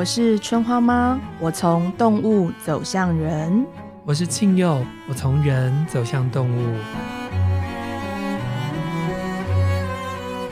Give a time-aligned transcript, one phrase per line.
[0.00, 3.66] 我是春花妈，我从动物走向人。
[4.06, 6.74] 我是庆佑，我从人走向动物。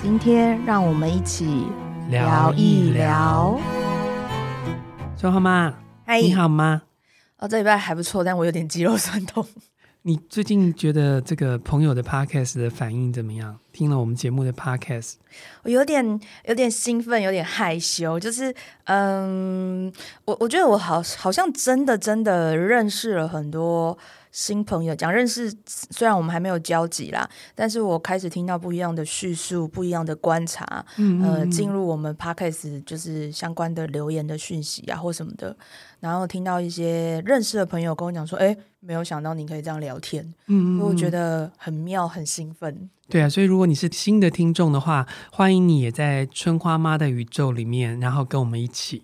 [0.02, 1.64] 今天让我们一起
[2.10, 3.58] 聊一聊。
[5.16, 5.72] 春花妈，
[6.04, 6.82] 嗨，你好吗？
[7.38, 9.46] 哦，这礼拜还不错，但我有点肌肉酸痛。
[10.02, 13.58] 你最近觉得这个朋友的 podcast 的反应怎么样？
[13.72, 15.14] 听了我们节目的 podcast，
[15.64, 18.18] 我有点有点兴奋，有点害羞。
[18.18, 18.54] 就是，
[18.84, 19.92] 嗯，
[20.24, 23.96] 我我觉得我好好像真的真的认识了很多
[24.32, 24.94] 新朋友。
[24.94, 35.56] 讲认识，虽然我们还没有交集啦，但是我开始听到不一样的叙述，不一样的观察，嗯，嗯，呃，进入我们 podcast 就是相关的留言的讯息啊，或什么的。
[36.00, 42.88] 然后听到一些认识的朋友跟我讲说：“哎，没有想到你可以这样聊天。”嗯，我觉得很妙，很兴奋。
[43.08, 49.02] 对啊，所以如果你是新的听众的话，欢迎你也在春花妈的宇宙里面，然后跟我们一起。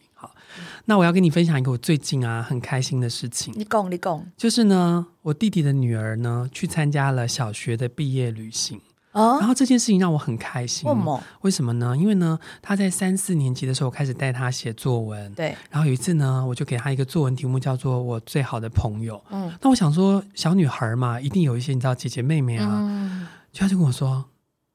[0.54, 3.52] 好，那我要跟你分享一个我最近啊很开心的事情。
[3.56, 8.80] 你讲，你讲，就是呢，我弟弟的女儿呢去参加了小学的毕业旅行。
[9.12, 10.88] 哦，然后这件事情让我很开心。
[10.88, 11.22] 为什么？
[11.42, 11.96] 为什么呢？
[11.96, 15.32] 因为呢，他在三四年级的时候开始带他写作文。
[15.34, 15.56] 对。
[15.70, 19.22] 然后有一次呢，我就给他一个作文题目，叫做“我最好的朋友”。
[19.30, 19.52] 嗯。
[19.60, 22.68] 那我想说，小女孩嘛，一定有一些你知道姐姐妹妹啊。
[22.82, 23.28] 嗯。
[23.52, 24.24] 就他就跟我说：“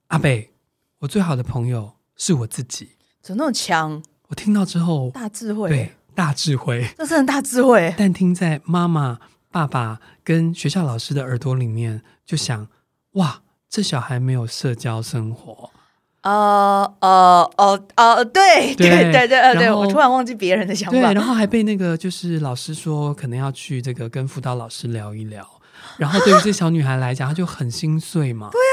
[0.07, 0.51] 阿北，
[0.99, 4.01] 我最好的朋友是我自己。”怎么那么强？
[4.29, 5.69] 我听到之后，大智慧。
[5.69, 6.87] 对，大智慧。
[6.97, 7.93] 这是很大智慧。
[7.97, 9.19] 但听在妈妈、
[9.51, 12.67] 爸爸跟学校老师的耳朵里面，就想：
[13.11, 13.41] 哇。
[13.71, 15.69] 这小孩没有社交生活，
[16.23, 25.47] 呃呃哦哦，对对对对对，对，我突然忘记别人的想法，对，然后还被那个就是老师说可能要去这个跟辅导老师聊一聊。
[25.97, 28.49] 然后对于这小女孩来讲，她就很心碎嘛。
[28.51, 28.59] 对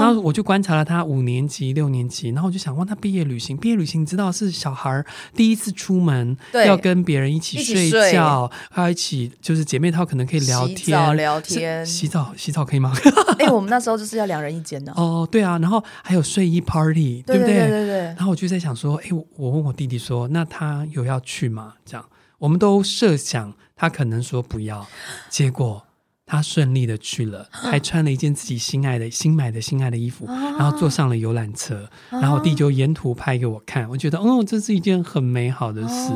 [0.00, 12.92] 然后我就观察了他五年级、六年级，然后我就想，问他毕业旅行，毕业旅行你知道是小孩第一次出门，要跟别人一起睡觉，还要一起就是姐妹套可能可以聊天、洗澡聊天、洗澡洗澡可以吗？
[13.38, 14.92] 哎，我们那时候就是要两人一间的。
[14.96, 17.54] 哦，对啊，然后还有睡衣 party，对不对？
[17.54, 17.98] 对对对。
[17.98, 21.74] 然后我就在想说，哎，我问我弟弟说，那他有要去吗？
[21.84, 22.04] 这样，
[22.38, 24.86] 我们都设想他可能说不要，
[25.30, 25.85] 结果。
[26.26, 36.10] 他顺利的去了，还穿了一件自己心爱的、新买的心爱的衣服，然后坐上了游览车，然后弟就沿途拍给我看，我觉得，哦，这是一件很美好的事。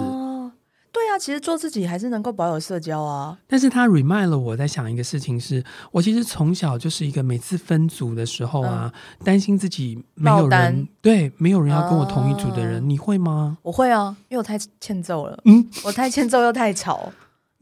[0.93, 3.38] 对啊，其实做自己还是能够保有社交啊。
[3.47, 5.62] 但是他 remind 了我在想一个事情是，
[5.93, 13.59] 我其实从小就是一个每次分组的时候啊，担心自己没有人，对，没有人要跟我同一组的人，你会吗？
[13.62, 17.12] 我会啊，因为我太欠揍了，嗯，我太欠揍又太吵。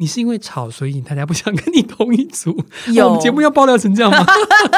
[0.00, 2.56] 你是因为吵，所以大家不想跟你同一组？
[2.92, 4.24] 有、哦、我们节目要爆料成这样吗？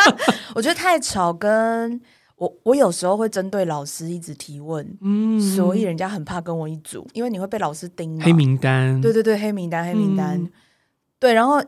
[0.57, 2.01] 我觉得太吵，跟
[2.37, 8.99] 我我有时候会针对老师一直提问，嗯，所以人家很怕跟我一组，因为你会被老师盯黑名单。
[9.01, 10.39] 对对对，黑名单，黑名单。
[10.39, 10.51] 嗯、
[11.19, 11.63] 对，然后，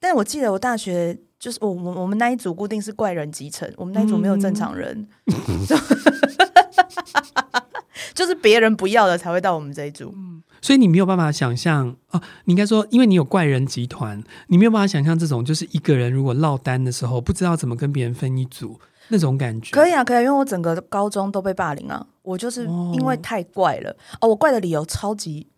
[0.00, 5.66] 但我记得我大学就是我我我们那一组固定是怪人集成，我们那一组没有正常人， 嗯、
[8.14, 10.10] 就是别人不要的才会到我们这一组。
[10.16, 19.72] 嗯所以你没有办法想象哦，你应该说，因为你有怪人集团，你没有办法想象这种就是一个人如果落单的时候，不知道怎么跟别人分一组那种感觉。
[19.72, 22.64] 可以啊，可以啊，因为我整个高中都被霸凌啊，我就是
[22.94, 25.48] 因为太怪了哦，哦，我怪的理由超级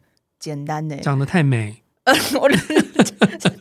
[0.41, 2.13] 简单呢，长得太美，呃，
[2.43, 2.49] 我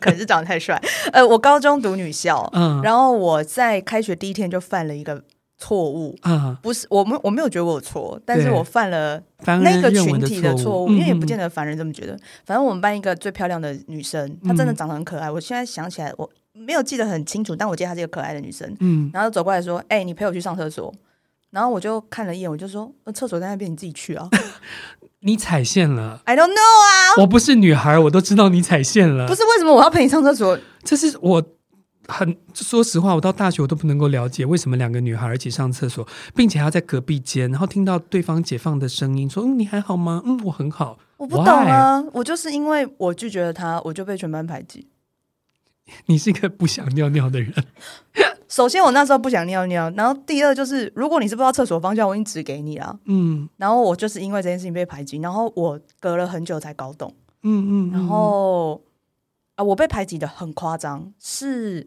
[0.00, 0.82] 可能是长得太帅，
[1.12, 5.22] 呃，我高中读女校，嗯，然后我在开学第一天就犯了一个。
[5.58, 12.12] 错误啊，不是我们，我没有觉得我有错，但是我犯了那个群体的错误，因为也不见得凡人这么觉得。
[12.12, 15.28] 嗯、反正我们班一个最漂亮的女生，她真的长得很可爱。
[15.28, 18.70] 嗯、我现在想起来，我没有记得很清楚，但我记得她是一个可爱的女生。
[18.80, 20.92] 嗯，然后走过来说：“哎、欸，你陪我去上厕所。”
[21.50, 24.28] 然后我就看了一眼，我就说：“那厕所在那边，你自己去啊。
[25.20, 29.26] ”你踩线了？I don't know 啊，我不是女孩，我都知道你踩线了。
[29.26, 30.58] 不是为什么我要陪你上厕所？
[30.84, 31.42] 这是我。
[32.08, 40.22] 很说实话，我到大学我都不能够了解为什么两个女孩一起上厕所，并且还要在隔壁间，然后听到对方解放的声音，说：“嗯，你还好吗？
[40.24, 42.04] 嗯，我很好。”我不懂啊?
[42.12, 44.86] 我就是因为我拒绝了他，我就被全班排挤。
[46.06, 47.52] 你是一个不想尿尿的人。
[48.48, 52.98] 首先，我那时候不想尿尿，然后第二就是，如果你是不知道厕所方向，我已经指给你了。
[53.06, 57.12] 嗯，然后我就是因为这件事情被排挤，然后我隔了很久才搞懂。
[57.42, 58.80] 嗯嗯，嗯，然后。
[59.56, 61.86] 啊，我被排挤的很夸张，是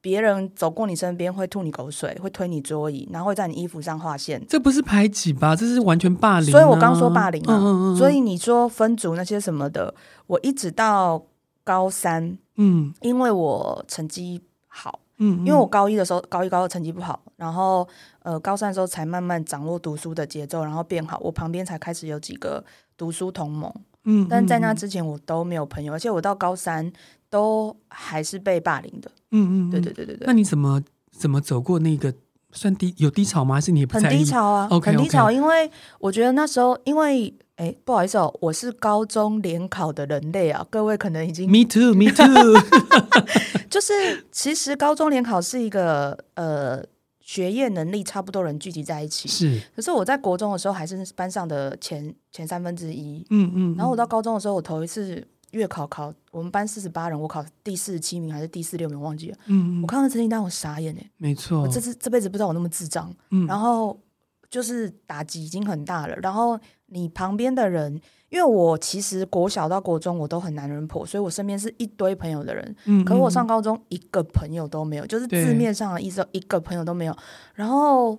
[0.00, 4.40] 别人走过你身边会吐你口水，会推你桌椅，然后会在你衣服上画线。
[4.48, 5.56] 这不是排挤吧？
[5.56, 6.52] 这是完全霸凌啊。
[6.52, 7.58] 所以我刚说霸凌啊。
[7.58, 7.96] 嗯嗯嗯。
[7.96, 9.92] 所以你说分组那些什么的，
[10.28, 11.20] 我一直到
[11.64, 17.88] 高三，嗯，因为我成绩好，嗯，嗯，因为我高一的时候，高一高二成绩不好，然后
[18.22, 21.18] 呃高三的时候才慢慢掌握读书的节奏，然后变好。
[21.20, 22.64] 我旁边才开始有几个
[22.96, 23.74] 读书同盟，
[24.06, 26.90] 嗯，嗯，但在那之前我都没有朋友，而且我到高三
[27.28, 29.10] 都还是被霸凌的。
[29.32, 30.26] 嗯嗯，对对对对对。
[30.26, 32.12] 那你怎么怎么走过那个
[32.52, 33.56] 算低有低潮吗？
[33.56, 35.70] 还是你不很低潮啊？Okay, 很低潮，因为
[36.00, 37.34] 我觉得那时候因为。
[37.56, 41.50] 哎，不好意思哦，我是高中联考的人类啊，各位可能已经。
[41.50, 42.60] Me too, me too。
[43.70, 46.84] 就是其实高中联考是一个呃
[47.26, 49.28] 学业能力差不多人聚集在一起。
[49.28, 49.60] 是。
[49.74, 53.26] 可是我在国中的时候还是班上的前前三分之一。
[53.30, 53.74] 嗯嗯。
[53.76, 59.38] 然后我到高中的时候，我头一次月考考我们班四十八人，我考第四十七名还是第四十六名，忘记了。
[59.46, 59.82] 嗯嗯。
[59.82, 61.10] 我看到成绩单，我傻眼哎。
[61.16, 61.62] 没错。
[61.62, 63.12] 我这次这辈子不知道我那么智障。
[63.30, 63.44] 嗯。
[63.48, 63.98] 然后
[64.48, 66.58] 就是打击已经很大了，然后。
[66.86, 72.64] 你旁边的人，因为我其实国小到国中我都很男人婆，所以我身边是一堆朋友的人。
[72.84, 77.16] 嗯，嗯，可是我上高中一个朋友都没有，就是字面上的意思，一个朋友都没有。
[77.54, 78.18] 然后，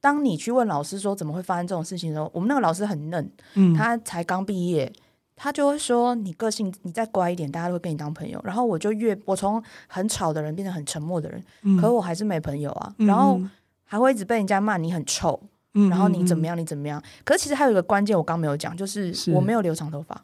[0.00, 4.92] 当你去问老师说怎么会发生这种事情的时候，我们那个老师很嫩，嗯，他才刚毕业，
[5.36, 8.40] 他就会说你个性你再乖一点，大家都会跟你当朋友。
[8.42, 12.92] 然后我就越我从很吵的人变成很沉默的人，嗯，可我还是没朋友啊。
[12.98, 13.40] 然后
[13.84, 15.40] 还会一直被人家骂你很臭。
[15.72, 16.58] 然后你怎么样？
[16.58, 16.98] 你怎么样？
[17.00, 20.20] 嗯嗯，可是其实还有一个关键，我刚没有讲，就是我没有留长头发，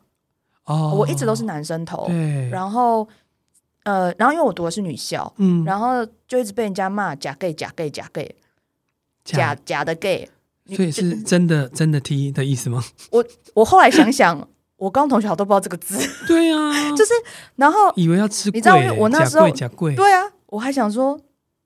[0.64, 2.06] 哦，我一直都是男生头。
[2.08, 2.48] 对。
[2.50, 3.06] 然后，
[3.84, 8.34] 呃，然后因为我读的是女校，嗯，然后就一直被人家骂假 gay、假 gay、假 gay、
[9.24, 10.28] 假假的 gay。
[10.74, 12.82] 所以是真的真的 T 的意思吗？
[13.12, 15.96] 我我后来想想，我高中同学好都不知道这个字。
[16.26, 17.12] 对啊，就是
[17.54, 21.20] 然后以为要吃，你知道我那时候假贵，对啊，我还想说。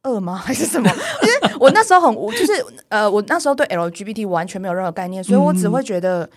[0.04, 0.36] 恶吗？
[0.42, 0.90] 还是什么？
[1.22, 2.52] 因为我那时候很无，就是
[2.88, 6.28] 呃，我那时候对 LGBT 完全没有任何概念，所以我只会觉得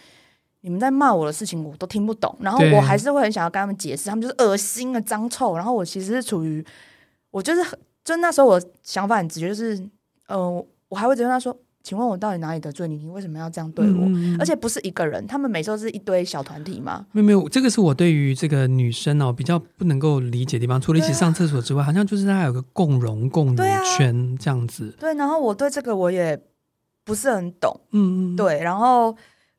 [0.62, 5.56] 你们在骂我的事情我都听不懂，然后我还是会很想要跟他们解释，他们就是恶心啊、脏臭。
[5.56, 6.66] 然后我其实是处于，
[7.32, 7.64] 我就是，
[8.04, 9.82] 就那时候我想法很直觉，就是
[10.28, 11.56] 呃，我还会直接跟他说。
[11.84, 12.96] 请问我到底哪里得罪你？
[12.96, 14.06] 你为什么要这样对我？
[14.06, 17.06] 嗯、而且不是一个人，他们每周是一堆小团体吗？
[17.12, 20.80] 没有没有，这个是我对于这个女生哦比较不能够理解的地方。
[20.80, 23.58] 除了一起上厕所之外，啊、好像就是大家有个共荣共女
[23.98, 24.96] 圈这样子。
[24.98, 26.42] 对，然后我对这个我也
[27.04, 27.82] 不是很懂。
[27.92, 29.14] 嗯嗯，对，然后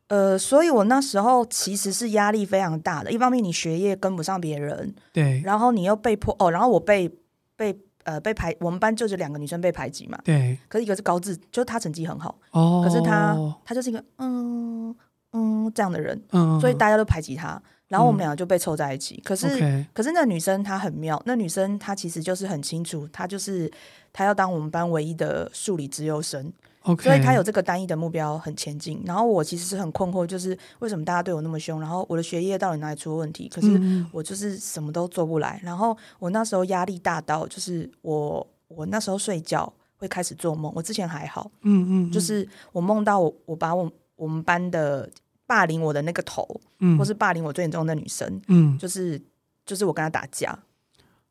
[0.08, 3.12] 呃，所以我那时候其实是压力非常大的。
[3.12, 7.10] 一方面你学业跟不上别人，对，然后你又被迫哦，然后我被
[7.54, 7.78] 被。
[8.04, 10.18] 呃，被排，我们班就只两个女生被排挤嘛。
[10.24, 10.56] 对。
[10.68, 12.38] 可是一个是高智，就是她成绩很好。
[12.52, 12.82] 哦。
[12.86, 14.94] 可是她，她就是一个嗯
[15.32, 16.18] 嗯这样的人。
[16.30, 16.60] 嗯。
[16.60, 19.16] 所以大家都排挤她，然后我们两个就被凑在一起。
[19.16, 19.86] 嗯、可是，Okay.
[19.92, 23.70] 可是那女生她很妙，那女生她其实就是很清楚，她就是
[24.12, 26.52] 她要当我们班唯一的数理资优生。
[27.00, 33.48] 所以他有这个单一的目标很前进，然后我其实是很困惑，就是为什么大家对我那么凶，然后我的学业到底哪里出了问题？
[33.48, 45.08] 可是我就是什么都做不来，然后我那时候压力大到，就是我我那时候睡觉会开始做梦，我之前还好，嗯，嗯嗯，就是我梦到我我把我我们班的
[45.46, 46.46] 霸凌我的那个头，
[46.80, 49.18] 嗯，或是霸凌我最严重的女生，嗯，就是
[49.64, 50.58] 就是我跟她打架，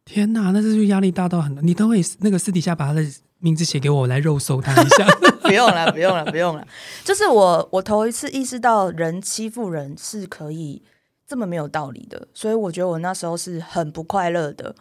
[0.04, 3.06] 天哪，那这就压力大到很，你都会那个私底下把他的
[3.44, 5.06] 名字写给我，我来肉搜他一下。
[5.44, 6.66] 不用了，不用了，不用了。
[7.04, 10.82] 就是我，我头一次意识到人欺负人是可以
[11.28, 14.74] 这么没有道理的，所以我觉得我那时候是很不快乐的。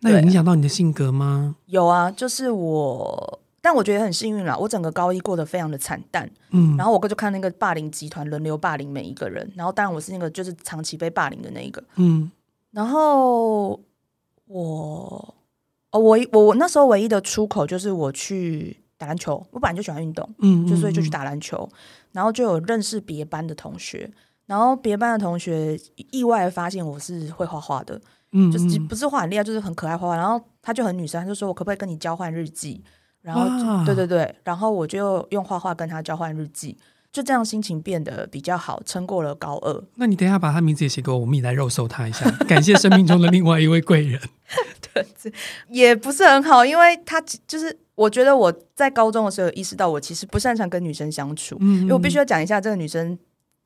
[0.00, 1.56] 那有影响到你的性格吗？
[1.66, 4.56] 有啊，就是我，但我觉得很幸运啦。
[4.56, 12.30] 我整个高一过得非常的惨淡，嗯，然后我哥就看那个霸凌集团轮流霸凌每一个人，然后当然我是那个就是长期被霸凌的那一个，嗯，
[12.70, 13.78] 然后
[14.46, 15.34] 我，
[15.90, 18.84] 哦，我我我那时候唯一的出口就是我去。
[19.00, 21.68] 打篮球，我本来就喜欢运动，嗯，就所以就去打篮球，
[22.10, 24.10] 然后就有认识别班的同学，
[24.46, 25.78] 然后别班的同学
[26.10, 27.94] 意外发现我是会画画的，
[28.32, 32.82] 嗯，嗯，就是不是画很厉害，就是很可爱画画，然后他就很女生，他就说我可不可以跟你交换日记，
[33.22, 36.76] 然后对对对，然后我就用画画跟他交换日记。
[37.10, 39.82] 就这样，心情变得比较好，撑过了高二。
[39.96, 44.20] 那你等一下把他名字也写给我，我们也来肉搜他一下，感谢生命中的另外一位贵人。
[44.92, 45.06] 对，
[45.68, 51.56] 也不是很好，因为他就是我觉得我在高中的时候有意识到，我其实不擅长跟女生相处。
[51.60, 53.18] 嗯，因为我必须要讲一下这个女生，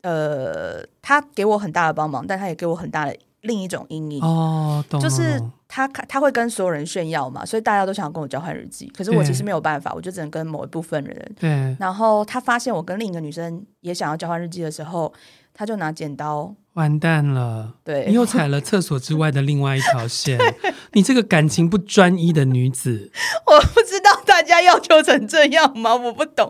[0.02, 3.16] 呃，她给我很大的帮忙，但她也给我很大的。
[3.42, 11.34] 另一种阴影哦，懂，就是他他会跟所有人炫耀嘛，所以大家都想要跟我交换日记，可是我其实没有办法，我就只能跟某一部分人。
[11.38, 11.76] 对。
[11.78, 15.12] 然后他发现我跟另一个女生也想要交换日记的时候，
[15.52, 17.74] 他就拿剪刀，完蛋了。
[17.82, 20.38] 对，你又踩了厕所之外的另外一条线，
[20.94, 23.10] 你这个感情不专一的女子。
[23.46, 25.96] 我不知道大家要求成这样吗？
[25.96, 26.48] 我不懂。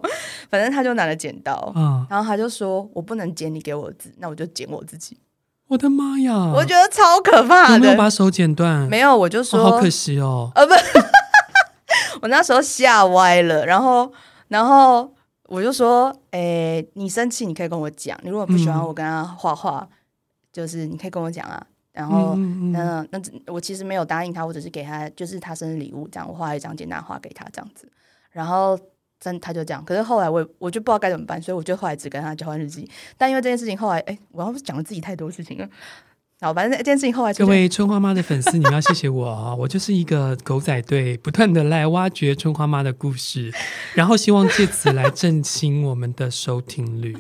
[0.50, 5.16] 反正他就拿了剪刀，嗯，然后他就说我不能剪你给我的字，那我就剪我自己。
[5.72, 6.52] 我的妈呀！
[6.54, 7.74] 我觉得超可怕的。
[7.76, 8.86] 有没有把手剪断？
[8.88, 10.52] 没有，我就说、哦、好可惜哦。
[10.54, 10.74] 呃，不，
[12.20, 14.12] 我那时候吓歪了，然后
[14.48, 15.10] 然后
[15.44, 19.88] 我就说，哎、欸，你生气你可以跟我讲，你如果不喜欢我跟他画画，嗯、
[20.52, 21.66] 就是你可以跟我讲啊。
[21.92, 27.90] 然后，嗯，嗯那那我其实没有答应他，我只是给他就是他生日礼物这样，我画一张简单画给他这样子。
[28.30, 28.78] 然后
[29.22, 32.90] 真他就这样，可是后来我我就不知道该怎么办，所以我就后来只跟他交换日记。
[33.16, 35.68] 但因为这件事情后来，哎，我要是讲了自己太多事情了。
[36.40, 39.54] 好，反正这件事情后来，各位春花妈的粉丝，你们要谢谢我啊！
[39.54, 43.52] 我就是一个狗仔队，不断的来挖掘春花妈的故事，
[43.94, 47.16] 然后希望借此来振兴我们的收听率。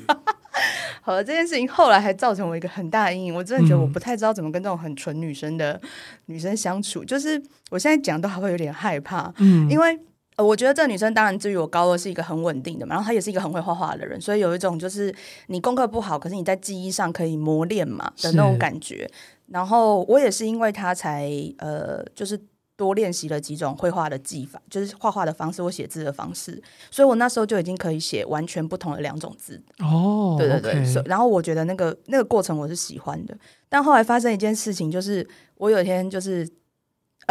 [1.02, 5.80] 好了，这件事情后来还造成我一个很大的阴影，我真的觉得我不太知道怎么跟这种很纯女生的
[6.26, 7.40] 女生相处，就是
[7.70, 9.96] 我现在讲都还会有点害怕，嗯，因为。
[10.36, 15.14] 呃，我觉得这个女生当然，至于我高二是一个很稳定的嘛，然后她也是一个很会画画的人，所以有一种就是
[15.48, 19.06] 你功课不好，可是你在记忆上可以磨练嘛的那种感觉。
[19.48, 22.40] 然后我也是因为她才呃，就是
[22.78, 29.62] 多练习了几种绘画的技法，就是画画的方式，或写字的方式，所以我那时候就已经可以写完全不同的两种字。
[29.80, 31.02] 哦，对对对。
[31.04, 33.36] 然后我觉得那个那个过程我是喜欢的，
[33.68, 36.48] 但后来发生一件事情，就是我有一天就是。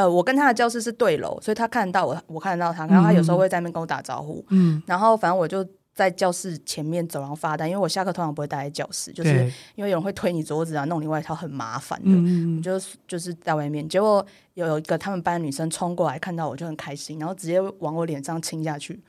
[0.01, 2.88] 呃，我跟他的教室是对楼，所以他看得到我，我看得到他。
[2.88, 4.43] 然后他有时候会在那边跟我打招呼。
[4.50, 12.10] 嗯，然后反正我就在教室前面走廊发呆，因为我下课通常不会待在教室，就是因为有人会推你桌子啊，弄你外套很麻烦的。
[12.10, 13.88] 嗯，我就就是在外面。
[13.88, 19.00] 结果有有一个他们班的女生冲过来，看到我就很开心，然后直接往我脸上亲下去。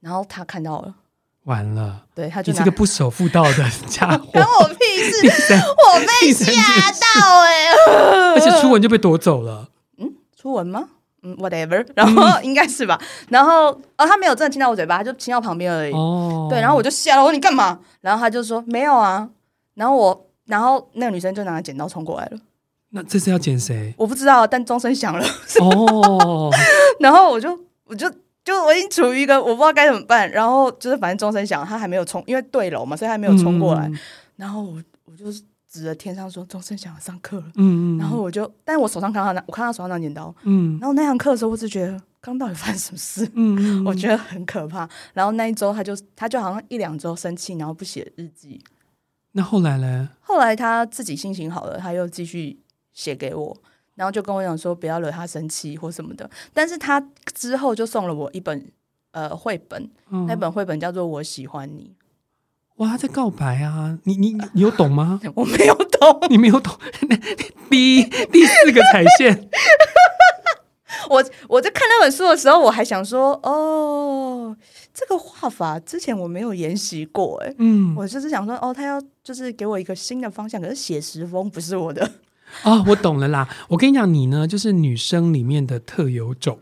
[0.00, 0.94] 然后他看到了，
[1.44, 5.54] 完了，对，他就你这个不守妇道的 家伙，关我屁事！
[5.54, 6.50] 我被吓
[6.90, 9.68] 到哎、欸， 而且初吻就被夺走了。
[10.40, 10.88] 初吻吗？
[11.22, 12.98] 嗯，whatever，然后应该是吧。
[13.28, 13.66] 然后
[13.98, 15.92] 哦，他没有真的亲到我嘴巴，他就亲到旁边而已。
[15.92, 17.78] 哦，对，然后我就吓了，我说你干嘛？
[18.00, 19.28] 然后他就说没有啊。
[19.74, 22.38] 然后我，然后那个女生就拿剪刀冲过来了。
[22.88, 23.92] 那这是要剪谁？
[23.98, 25.22] 我不知道，但钟声响了。
[25.60, 26.50] 哦，
[27.00, 27.50] 然后我就，
[27.84, 28.10] 我就，
[28.42, 30.30] 就我已经处于一个我不知道该怎么办。
[30.30, 33.86] 然后就是反正钟声响，他还没有冲，因为对楼嘛，所以他还没有冲过来。
[33.88, 33.98] 嗯、
[34.36, 35.42] 然后我，我就是。
[35.70, 40.34] 指着天上说：“钟声响了，上课了。”嗯嗯，然后我就，但是我手上看到他，我看到他手上拿剪刀。
[40.42, 43.30] 嗯，然后那堂课的时候，我只觉得刚到底发生什么事？
[43.34, 44.88] 嗯，我觉得很可怕。
[45.14, 48.60] 然后那一周，他就他就好像一两周生气，然后不写日记。
[49.32, 50.08] 那后来呢？
[50.20, 52.58] 后来他自己心情好了，他又继续
[52.92, 53.56] 写给我，
[53.94, 56.28] 然后就跟我讲说不要惹他生气或什么的。
[56.52, 57.00] 但是他
[57.32, 58.72] 之后就送了我一本
[59.12, 61.94] 呃绘本，嗯、那本绘本叫做《我喜欢你》。
[62.80, 63.98] 哇，他在告白啊！
[64.04, 65.20] 你你你有懂吗？
[65.36, 66.72] 我没有懂，你没有懂。
[67.68, 69.50] 第第四个彩线，
[71.10, 74.56] 我我在看那本书的时候，我还想说，哦，
[74.94, 82.10] 这个画法之前我没有研习过，哎，嗯，我就是想说，哦，他要就是给我一个新的方向，可是写实风不是我的。
[82.62, 83.46] 哦，我懂了啦。
[83.68, 86.58] 我跟你讲，你呢，就是女生里面的特有种，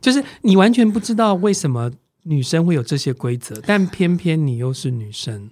[0.00, 1.92] 就是你完全不知道为什么。
[2.24, 5.50] 女生会有这些规则， 但偏偏你又是女生，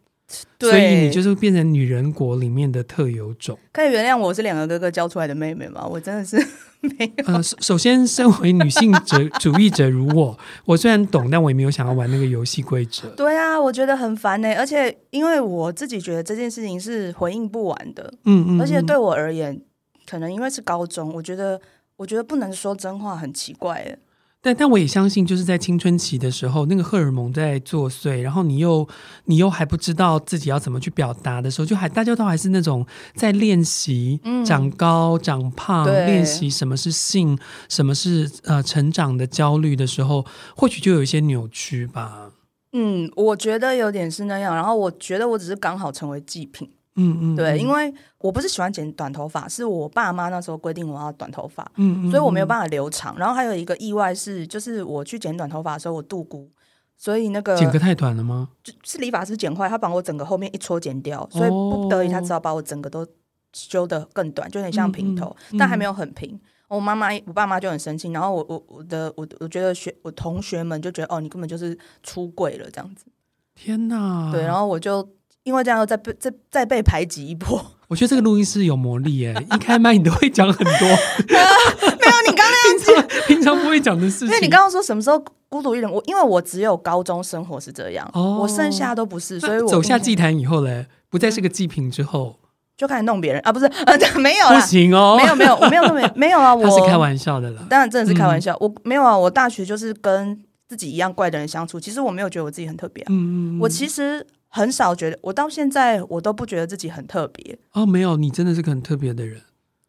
[0.58, 3.58] 所以你就是变成女人国里面的特有种。
[3.72, 5.86] 可以原谅我是两个哥哥教出来的妹妹吗？
[5.86, 6.36] 我真的是
[6.80, 7.24] 没有。
[7.26, 13.08] 呃，首先，身为女性者主义者如我， 我虽然懂，但我也没有想要玩那个游戏规则。
[13.10, 19.60] 对啊，我觉得很烦呢、欸，而且因为我自己觉得这件事情是回应不完的，嗯，嗯嗯，而且对我而言，
[20.08, 21.60] 可能因为是高中，我觉得
[21.96, 23.98] 我觉得不能说真话很奇怪、欸
[24.42, 28.88] 但但我也相信，就是在青春期的时候，那个荷尔蒙在作祟，然后你又
[29.26, 40.24] 你又还不知道自己要怎么去表达的时候，就还大家都还是那种在练习长高、嗯、长胖，练习什么是性，什么是呃成长的焦虑的时候，
[40.56, 42.30] 或许就有一些扭曲吧。
[42.72, 46.70] 嗯，我觉得有点是那样，然后我觉得我只是刚好成为祭品。
[46.96, 53.16] 嗯嗯，对，因为我不是喜欢剪短头发，是我爸妈那时候规定我要短头发，嗯嗯，所以我没有办法留长。
[53.16, 56.50] 然后还有一个意外是，就是我去剪短头发的时候，我度菇，
[56.96, 58.48] 所以那个剪个太短了吗？
[58.62, 63.06] 就是理发师剪坏，他把我整个后面一撮剪掉，所以不得已他只好把我整个都
[63.52, 66.38] 修得更短，就有点像平头，嗯嗯，但还没有很平。
[66.66, 73.06] 我妈妈、我爸妈就很生气，然后我我我的我我觉得学我同学们就觉得哦，你根本就是出柜了这样子。
[73.54, 74.30] 天哪！
[74.32, 75.08] 对，然后我就。
[75.44, 79.34] 因为这样再被再再被排挤一波， 我觉得这个录音室有魔力耶！
[79.52, 80.88] 一开麦你都会讲很多，
[81.28, 83.08] 没有你刚刚那样子。
[83.26, 84.28] 平常不会讲的事情。
[84.28, 92.38] 因为你刚刚说什么时候孤独一人，我因为我只有高中生活是这样，哦、我剩下都不是，所以我走下祭坛以后嘞，不再是个祭品之后，
[92.76, 93.40] 就开始弄别人。
[93.42, 104.26] 啊，不是呃没有啦，不行哦，没有没有我没有没没有啊，我是开玩笑的啦，当然真的是开玩笑，嗯、我没有啊，我大学就是跟自己一样怪的人相处，其实我没有觉得我自己很特别、啊，嗯嗯，我其实。
[104.50, 107.58] 很少觉得，我到现在我都不觉得自己很特别。
[107.72, 109.40] 哦，没有，你真的是个很特别的人。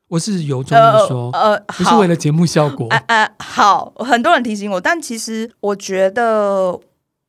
[0.07, 2.87] 我是由衷的说，呃，呃不是为了节目效果。
[2.89, 6.79] 哎哎，好，很多人提醒我，但其实我觉得，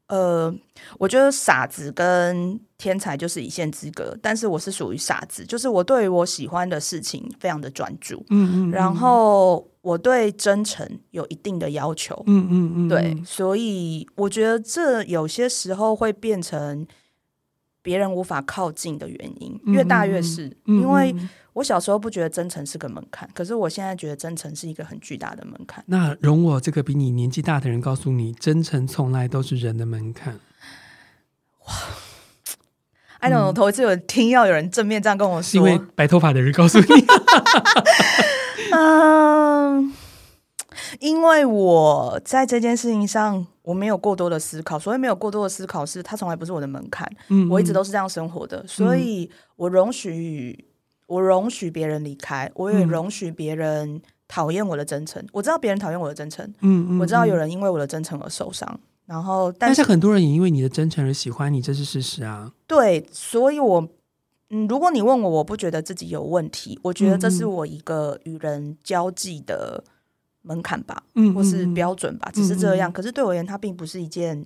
[0.08, 0.52] 呃，
[0.98, 16.84] 我觉得傻子跟天才就是一线之隔，但是我是属于傻子，就是我对于我喜欢的事情非常的专注，嗯，嗯嗯，然后我对真诚有一定的要求，嗯嗯嗯，对，所以我觉得这有些时候会变成
[17.82, 21.14] 别人无法靠近的原因，越大越是，因为。
[21.54, 25.84] 我小时候不觉得真诚是个门槛，可是我现在觉得真诚是一个很巨大的门槛。
[25.86, 30.40] 那容我这个比你年纪大的人告诉你，真诚从来都是人的门槛。
[31.66, 31.74] 哇
[33.18, 36.86] ！I don't know，我头一次有听要有人正面这样跟我说，是因为白头发的人告诉你。
[38.72, 39.92] 嗯，
[41.00, 47.10] 因为我在这件事情上我没有过多的思考，所以没有过多的思考是它从来不是我的门槛。
[47.28, 50.66] 嗯，我一直都是这样生活的，所以我容许。
[51.08, 55.20] 我容许别人离开，我也容许别人讨厌我的真诚。
[55.22, 58.80] 嗯、我知道别人讨厌我的真诚，嗯，嗯，我知道有人因为我的真诚而受伤。
[59.04, 62.50] 然后，但是，但是很多人也因为你的真诚而喜欢你，这是事实啊。
[62.66, 63.86] 对，所以我，
[64.48, 69.84] 嗯，如果你问我，我不觉得自己有问题，我觉得这是我一个与人交际的
[70.42, 72.90] 门槛吧，嗯，或是标准吧，只是这样。
[72.90, 74.44] 嗯、可是对我而言，它并不是一件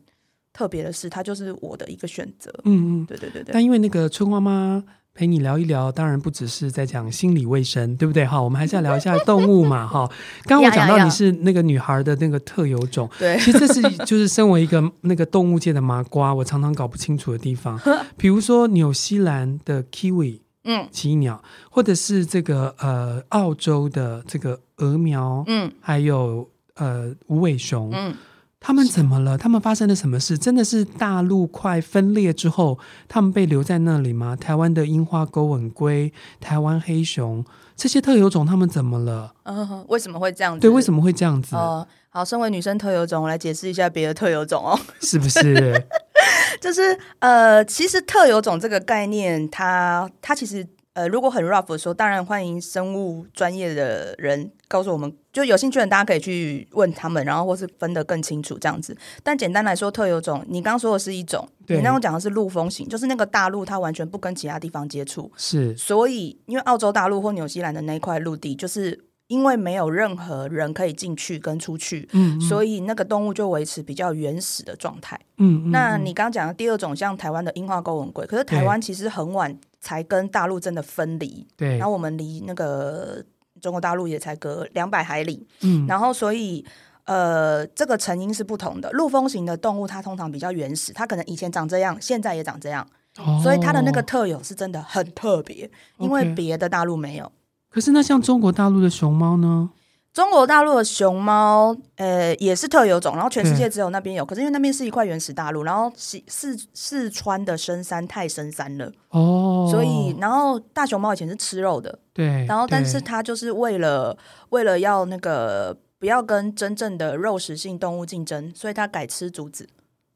[0.53, 2.53] 特别的事，它就是我的一个选择。
[2.65, 3.53] 嗯嗯，对对对对。
[3.53, 4.83] 但因为那个春花妈。
[5.19, 8.26] 陪你聊一聊，当然不只是在讲心理卫生，对不对？
[8.26, 10.07] 哈，我们还是要聊一下动物嘛，哈。
[10.45, 17.81] 刚刚我讲到你是那个女孩的那个特有种，对，其实这是就是身为一个那个动物界的麻瓜，我常常搞不清楚的地方。
[18.19, 28.15] 比如说纽西兰的 kiwi，嗯，奇异鸟，或者是这个呃澳洲的这个鹅苗，嗯，还有呃无尾熊，嗯。
[28.59, 29.39] 他们怎么了？
[29.39, 30.37] 他们发生了什么事？
[30.37, 34.35] 真的是大陆快分裂之后，他们被留在那里吗？
[34.35, 37.45] 台湾的樱花钩吻龟、台湾黑熊
[37.76, 39.33] 这些特有种，他们怎么了？
[39.45, 40.61] 嗯，为什么会这样子？
[40.61, 41.54] 对，为什么会这样子？
[41.54, 45.87] 哦，好，身为女生特有种，我来解释一下别的特有种哦，是不是？
[46.61, 50.67] 就是呃，其实特有种这个概念，它它其实。
[50.97, 58.97] 呃，如果很 rough 的时候，当然欢迎生物专业的人告诉我们，就有兴趣的人大家可以去问他们，然后或是分得更清楚这样子。
[59.23, 65.76] 但简单来说，特有种，你刚刚说的是一种，对你刚刚讲的是陆风型，就是那个大陆它完全不跟其他地方接触，是。
[65.76, 75.21] 所以，因为澳洲大陆或纽西兰的那一块陆地，就是因为没有任何人可以进去跟出去，嗯，嗯，所以那个动物就维持比较原始的状态。
[75.37, 79.59] 嗯，嗯，嗯，那你刚刚讲的第二种，像台湾的樱花钩吻龟，可是台湾其实很晚。
[79.80, 83.23] 才跟大陆真的分离，对，然后我们离那个
[83.60, 86.65] 中国大陆也才隔两百海里，嗯，然后所以
[87.04, 88.91] 呃，这个成因是不同的。
[88.91, 92.86] 陆风型的动物它通常比较原始，它可能以前长这样，现在也长这样，
[93.19, 97.30] 哦，所以它的那个特有是真的很特别，因为别的大陆没有。
[97.71, 99.71] 可是那像中国大陆的熊猫呢？
[100.17, 104.25] 中国大陆的熊猫，呃，也是特有种，然后全世界只有那边有。
[104.25, 114.17] 对可是因为那边是一块原始大陆，然后四四四川的深山太深山了，哦，所以然后大熊猫以前是吃肉的，对，然后但是它就是为了
[114.49, 119.69] 为了要那个不要跟真正的肉食性动物竞争，所以它改吃竹子。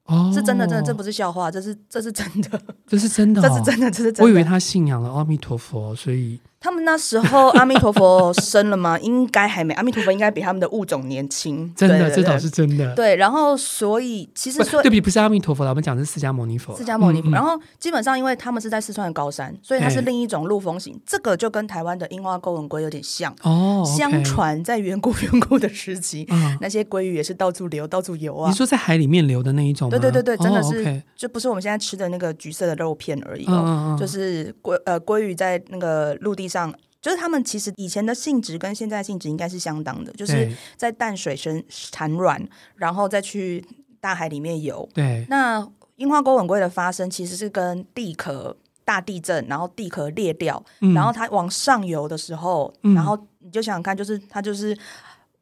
[0.07, 4.25] 哦，是真的，真的，这不是笑话，这是这是真的，这是真的， 这是真的，这是真的。
[4.25, 6.41] 我以为他信仰了阿弥陀佛，所以。
[6.63, 8.99] 他们那时候阿弥陀佛生了吗？
[9.01, 9.73] 应该还没。
[9.73, 12.95] 阿弥陀佛应该比他们的物种年轻，真的，这倒是真的。
[12.95, 16.77] 对，然后所以其实说对比，不是阿弥陀佛了，我们讲的是释迦牟尼佛。
[16.77, 17.31] 释迦牟尼佛。
[17.31, 21.01] 然后基本上，因为他们是在四川的高山，所以它是另一种陆风型。
[21.07, 23.83] 这个就跟台湾的樱花钩吻龟有点像哦。
[23.87, 26.27] 相传在远古远古的时期，
[26.61, 28.51] 那些鲑鱼也是到处流，到处游啊。
[28.51, 29.89] 你说在海里面流的那一种？
[29.89, 36.75] 对对对对，真的是，就不是我们现在吃的那个橘色的肉片而已哦，就是鲑呃鲑鱼在那个陆地上。
[37.01, 43.65] 就是他们其实以前的性质跟现在性质应该是相当的，就是在淡水生产卵，然后再去
[44.01, 44.87] 大海里面游。
[44.93, 54.77] 对，那樱花钩吻龟的发生其实是跟地壳大地震，然后地壳裂掉，嗯、然后它往上游的时候，嗯、然后你就想想看，就是它就是。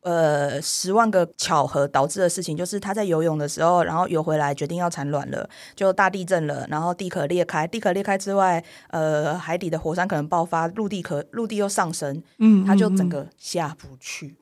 [0.08, 14.34] 呃，十万个巧合导致的事情，就是他在游泳的时候，然后游回来决定要产卵了，就大地震了，然后地壳裂开，地壳裂开之外，呃，海底的火山可能爆发，陆地壳陆地又上升，嗯，他就整个下不去，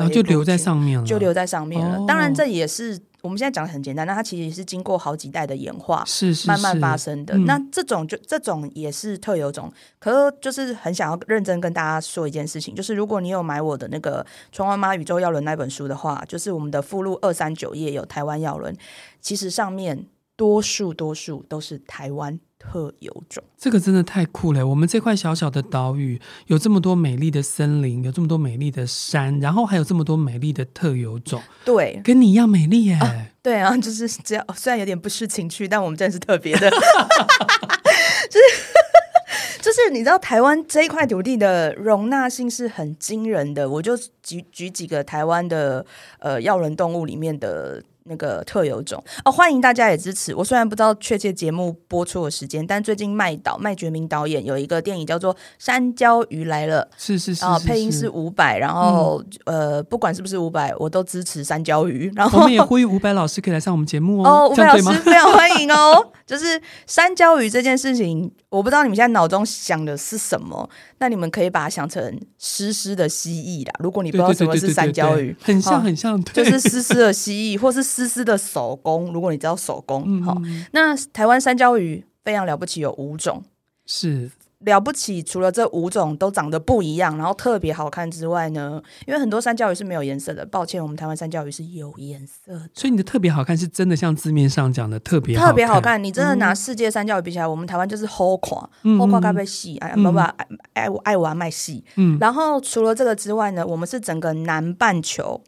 [0.00, 1.98] 然后就留在上面了，就留在上面了。
[1.98, 3.00] 哦、当然，这也是。
[3.22, 7.34] 我们现在讲的很简单，那它其实是经过好几代的演化，是慢慢发生的。
[7.34, 18.76] 嗯、那这种就这种也是特有种，可是就是很想要认真跟大家说一件事情，就是如果你有买我的那个《春花妈宇宙药轮》那本书的话，就是我们的附录二三九页有台湾药轮，
[19.22, 20.04] 其实上面
[20.36, 22.38] 多数多数都是台湾
[22.72, 23.44] 特有种。
[23.58, 24.66] 这个真的太酷了！
[24.66, 31.40] 我们这块小小的岛屿有这么多美丽的森林，有这么多美丽的山，然后还有这么多美丽的特有种。
[31.64, 32.94] 对，跟你一样美丽耶！
[32.94, 34.44] 啊对啊，就是这样。
[34.54, 36.70] 虽然有点不是情趣，但我们真的是特别的。
[36.70, 36.76] 就
[38.40, 43.68] 是就是，你知道台湾这一块土地的容纳性是很惊人的。
[43.68, 45.84] 我就举举几个台湾的
[46.20, 47.82] 呃药人动物里面的。
[48.06, 50.34] 那个特有种哦，欢迎大家也支持。
[50.34, 62.12] 我虽然不知道确切节目播出的时间，但最近麦导麦觉明导演有一个电影叫做《山椒鱼来了》，是是是，啊，配音是伍佰，然后、嗯、呃，不管是不是伍佰，我都支持山椒鱼。
[62.14, 64.28] 然后我们也呼吁伍佰老师可以来上我们节目哦。
[64.28, 66.12] 哦，伍佰老师非常欢迎哦。
[66.26, 73.72] 就是山椒鱼这件事情，我不知道你们现在脑中想的是什么，那你们可以把它想成湿湿的蜥蜴啦。
[73.78, 79.12] 如果你不知道什么是山椒鱼，很像很像，就是湿湿的蜥蜴，或是湿湿的手工。
[79.12, 83.42] 如果你知道手工，好、嗯，那台湾山椒鱼非常了不起，有五种，
[83.86, 84.30] 是。
[84.64, 90.44] 了不起，除了这五种都长得不一样，然后特别好看之外呢，因为很多山椒鱼是没有颜色的。
[90.46, 92.68] 抱歉，我们台湾山椒鱼是有颜色的。
[92.74, 96.02] 所以你的特别好看是真的像字面上讲的特别特别好看。
[96.02, 98.58] 你真的拿世界山椒鱼比起来，嗯、我们台湾就是好看，
[98.98, 100.34] 好看咖啡细，哎，不不，爱
[100.74, 101.84] 爱爱玩卖细。
[101.96, 102.18] 嗯。
[102.20, 105.42] 然后除了这个之外呢，我们是整个南半球。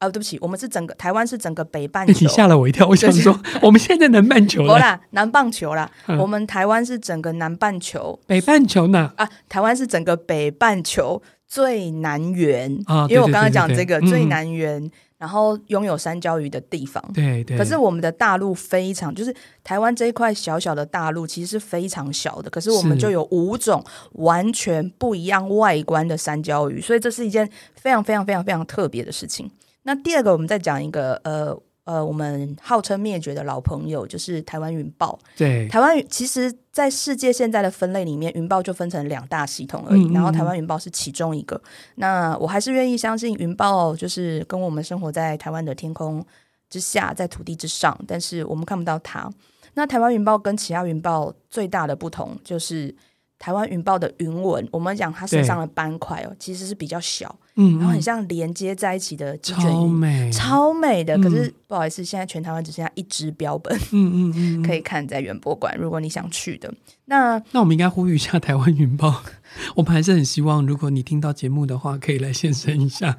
[0.00, 2.12] 哦，对不起，我们是整个台湾是整个北半球。
[2.20, 4.78] 你吓了我一跳，我想说 我们现在南半球了。
[4.78, 5.90] 啦，南半球啦。
[6.06, 8.18] 嗯、我们台湾是整个南半球。
[8.26, 9.12] 北半球呢？
[9.16, 12.82] 啊，台湾是整个北半球最南缘。
[12.86, 17.04] 啊，因为我刚刚讲这个最南缘，嗯、然后拥有山椒鱼的地方。
[17.12, 17.58] 对对。
[17.58, 29.50] 可是我们的大陆非常，就是台湾这一块小小的大陆其实是非常小的，可是我们就有五种完全不一样外观的山椒鱼，所以这是一件非常非常非常非常特别的事情。
[29.82, 35.18] 那第二个，我们再讲一个，呃呃，我们号称灭绝的老朋友，就是台湾云豹。
[35.36, 41.60] 对，台湾其实，在世界现在的分类里面，云豹就分成两大系统而已，嗯嗯，然后台湾云豹是其中一个。
[41.96, 46.24] 那我还是愿意相信云豹，就是跟我们生活在台湾的天空
[46.68, 49.28] 之下，在土地之上，但是我们看不到它。
[49.74, 52.94] 那台湾云豹跟其他云豹最大的不同就是。
[53.40, 61.16] 台湾云豹的云纹，我们讲它身上的斑块哦，其实是比较小，嗯，然后很像连接在一起的鸡卷鱼，超美，超美的。
[61.16, 65.74] 可是、嗯、不好意思，现在全台湾只剩下一只标本，嗯嗯 嗯，可以看在园博馆。
[65.78, 66.70] 如果你想去的，
[67.06, 69.22] 那那我们应该呼吁一下台湾云豹，
[69.74, 73.16] 我们还是很希望，如果你听到节目的话，可以来现身一下。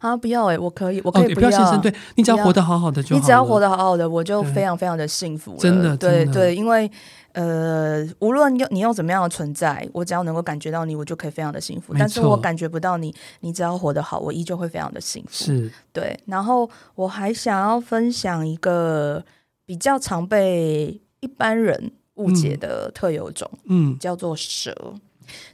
[0.00, 5.58] 啊，不要哎、欸，我可以，我可以不要，哦、不要现身，对，你只要活得好好的就好，你只要活得好好的，我就非常非常的幸福了。
[5.58, 6.90] 真的，对对，因为。
[7.34, 11.92] 呃，无论用你用怎么样的存在，我只要能够感觉到你，我就可以非常的幸福。
[11.98, 15.30] 但是我感觉不到你，你只要活得好，我依旧会非常的幸福。
[15.32, 16.16] 是对。
[16.26, 19.24] 然后我还想要分享一个
[19.66, 24.94] 比较常被一般人误解的特有种，嗯，叫做蛇。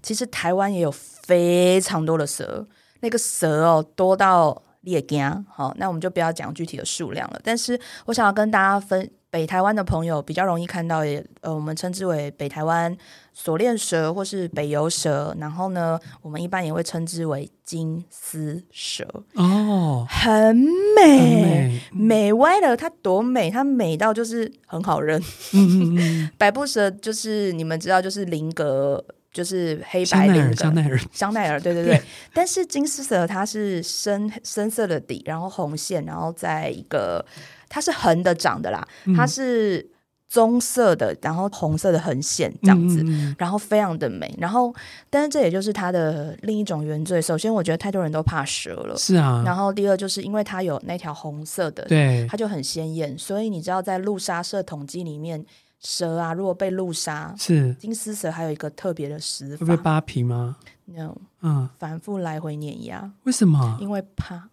[0.03, 2.67] 其实台湾也有非常多的蛇，
[3.01, 5.47] 那个蛇哦多到裂惊。
[5.49, 7.41] 好，那我们就不要讲具体的数量了。
[7.43, 9.11] 但是我想要跟大家分。
[9.31, 12.95] 北台湾的朋友比较容易看到，也呃，我们称之为北台湾
[13.33, 20.57] 锁链蛇或是北游蛇，然后呢，我们一般也会称之为金丝蛇哦，很
[20.97, 25.21] 美，很美，美歪了，它多美，它美到就是很好认。
[25.53, 31.95] 嗯嗯嗯， 百步蛇就是你们知道，就是菱格，就是黑白菱格，香奈儿，香奈儿，对对对。
[31.95, 32.03] 对，
[32.35, 37.25] 但是金丝蛇它是深深色的底，然后红线，然后在一个。
[37.71, 39.89] 它是横的长的啦，它是
[40.29, 44.33] 棕色的，然后红色的横线这样子，嗯、然后非常的美。
[44.39, 44.75] 然后，
[45.09, 47.23] 但是这也就是它的另一种原罪。
[47.23, 49.43] 首先，我觉得太多人都怕蛇了，是啊。
[49.45, 53.19] 然后，第二就是因为它有那条红色的，对，它就很鲜艳。
[53.19, 55.45] 所以你知道，在路杀社统计里面，
[55.81, 63.11] 蛇啊，如果被路杀，是金丝蛇还有一个特别的死法，会被扒皮吗？No，嗯，反复来回碾压。
[63.25, 63.79] 为什么？
[63.81, 64.49] 因为怕。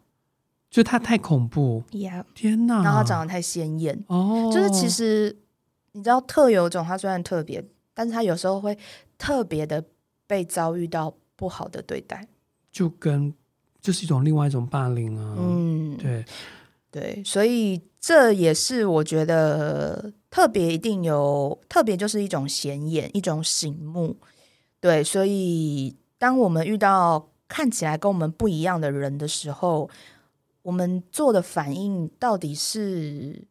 [0.77, 2.23] 就他太恐怖，Yeah.
[2.35, 2.83] 天哪！
[2.83, 5.35] 然后它长得太鲜艳哦，就是其实
[5.93, 8.77] 你知道特有种，它虽然特别，但是它有时候会
[9.17, 9.83] 特别的
[10.27, 12.27] 被遭遇到不好的对待，
[12.71, 13.33] 就跟
[13.81, 15.35] 就是一种另外一种霸凌啊。
[15.39, 16.23] 嗯，对
[16.91, 24.15] 对，所以这也是我觉得特别一定有特别，就是一种显眼，一种醒目。
[24.79, 29.89] 对，所以当我们遇到看起来跟我们不一样的人的时候。
[30.67, 33.47] 我们做的反应到底是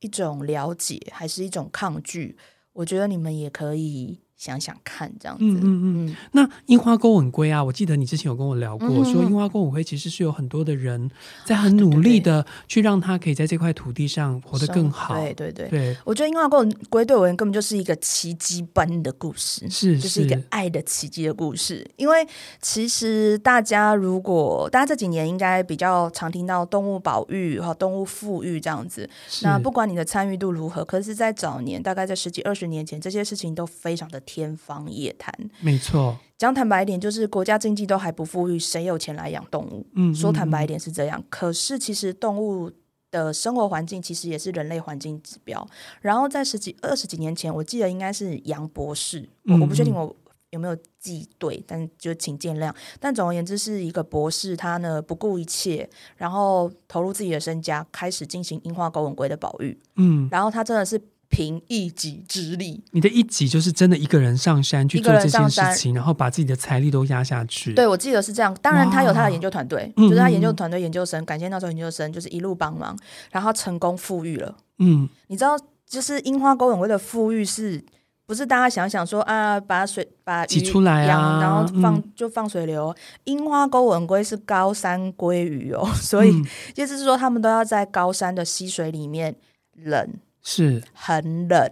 [0.00, 2.36] 一种了解，还是一种抗拒？
[2.74, 5.44] 我觉得你们也可以想想看，这样子。
[5.44, 6.16] 嗯嗯嗯。
[6.32, 11.10] 那樱花沟吻龟啊，我记得你之前有跟我聊过，嗯、说樱花沟吻龟其实是有很多的人
[11.44, 15.14] 在很努力的去让它可以在这块土地上活得更好。
[15.20, 15.68] 对对对。
[15.68, 21.86] 对，我觉得樱花沟吻龟对我根本就是一个奇迹般的故事，是，是就是一个爱的奇迹的故事。
[21.96, 22.26] 因为
[22.62, 29.06] 其实大家如果大家这几年应该比较常听到动物保育和动物富裕这样子，
[29.42, 34.18] 那不管你的参与度如何，可是，在早年大概在十几二十年前，这些事情都非常的。
[34.30, 36.16] 天方夜谭，没错。
[36.38, 39.84] 讲坦白一点，就是国家经济都还不富裕，谁有钱来养动物？
[39.94, 41.18] 嗯，说坦白一点是这样。
[41.18, 42.70] 嗯、可是其实动物
[43.10, 45.66] 的生活环境其实也是人类环境指标。
[46.00, 50.14] 然后在十几二十几年前，我记得应该是杨博士，我我不确定我
[50.50, 52.72] 有没有记对，但就请见谅。
[53.00, 59.76] 但总而言之，是一个博士，他呢不顾一切，然后投入自己的身家，开始进行樱花钩吻龟的保育。
[59.96, 61.00] 嗯，然后他真的是。
[61.30, 67.72] 凭一己之力，你的一己就是真的一个人上山去做这件事情，然后把自己的财力都压下去。
[67.72, 68.52] 对，我记得是这样。
[68.60, 72.98] 当然，他有他的研究团队，就是他研究团队研究生，感谢那时候研究生就是一路帮忙，
[73.30, 74.56] 然后成功富裕了。
[74.78, 77.80] 嗯，你知道，就是樱花钩吻鲑的富裕是
[78.26, 82.92] 不是大家想想说啊，把水把鱼挤出来啊，然后放就放水流？
[83.24, 86.34] 樱花钩吻龟是高山鲑鱼哦，所以
[86.74, 89.36] 意思是说，他们都要在高山的溪水里面
[89.74, 90.08] 冷。
[90.42, 90.82] 是。
[90.92, 91.70] 很冷，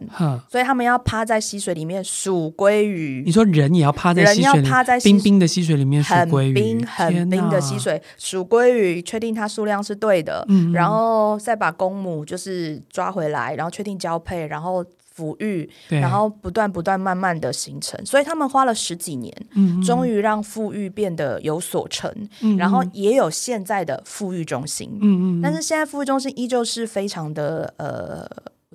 [0.51, 3.23] 所以他们要趴在溪水里面数鲑鱼。
[3.25, 18.05] 你说人也要趴在溪水里面，人要趴在冰冰的溪水里面数鲑鱼，很冰很冰的溪水数鲑鱼，确定它数量是对的，嗯嗯，然后再把公母就是抓回来，然后确定交配，然后抚育，然后不断不断慢慢的形成。
[18.07, 28.27] 所以他们花了十几年，嗯嗯，终于让富裕变得有所成，嗯嗯，然后也有现在的富裕中心，嗯嗯，但是现在富裕中心依旧是非常的呃。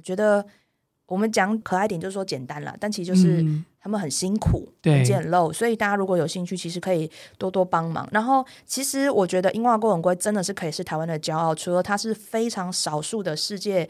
[0.04, 0.46] 觉得
[1.08, 3.44] 我们讲可爱点，就是说简单了，但其实就是
[3.80, 8.08] 他们很辛苦、嗯、很简陋，所以大家如果有兴趣，其实可以多多帮忙。
[8.12, 13.90] 然后，其实我觉得樱花钩吻鲑真的是可以是台湾的骄傲，除了它是非常少数的世界。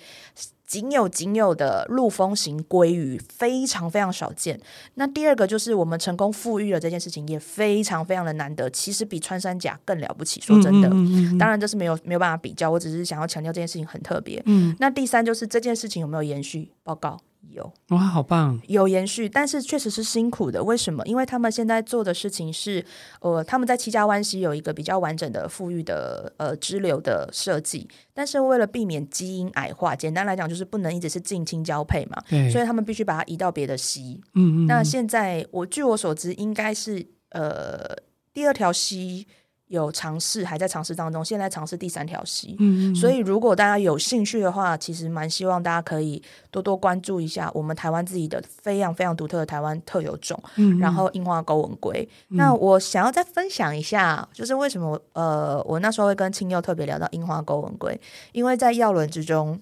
[0.65, 4.59] 仅有仅有的陆风型鲑鱼非常非常少见。
[4.95, 10.41] 那第二个就是我们成功富裕了这件事情也非常非常的难得，其实比穿山甲更了不起。
[10.41, 14.41] 说真的，嗯嗯嗯嗯，当然这是没有没有办法比较，我只是想要强调这件事情很特别。
[14.45, 16.71] 嗯，那第三就是这件事情有没有延续？
[16.83, 17.19] 报告。
[17.53, 18.59] 有哇，好棒！
[18.67, 20.63] 有延续，但是确实是辛苦的。
[20.63, 21.05] 为什么？
[21.05, 22.83] 因为他们现在做的事情是，
[23.21, 34.19] 呃，他们在七家湾溪有一个比较完整的富裕的呃支流的设计，但是为了避免基因矮化，简单来讲就是不能一直是近亲交配嘛，所以他们必须把它移到别的溪。
[34.33, 34.67] 嗯，嗯嗯。
[34.67, 37.95] 那现在我据我所知，应该是呃
[38.33, 39.27] 第二条溪。
[39.67, 41.23] 有尝试，还在尝试当中。
[41.23, 46.21] 现在尝试第三条溪，嗯嗯，所以如果大家有兴趣的话，其实蛮希望大家可以
[46.51, 52.07] 多多关注一下我们台湾自己的非常非常独特的台湾特有种，嗯嗯，然后樱花钩吻龟。
[52.29, 57.99] 嗯、那我想要再分享一下，就是为什么呃，我那时候会跟青佑特别聊到樱花钩吻龟，
[58.31, 59.59] 因为在药轮之中。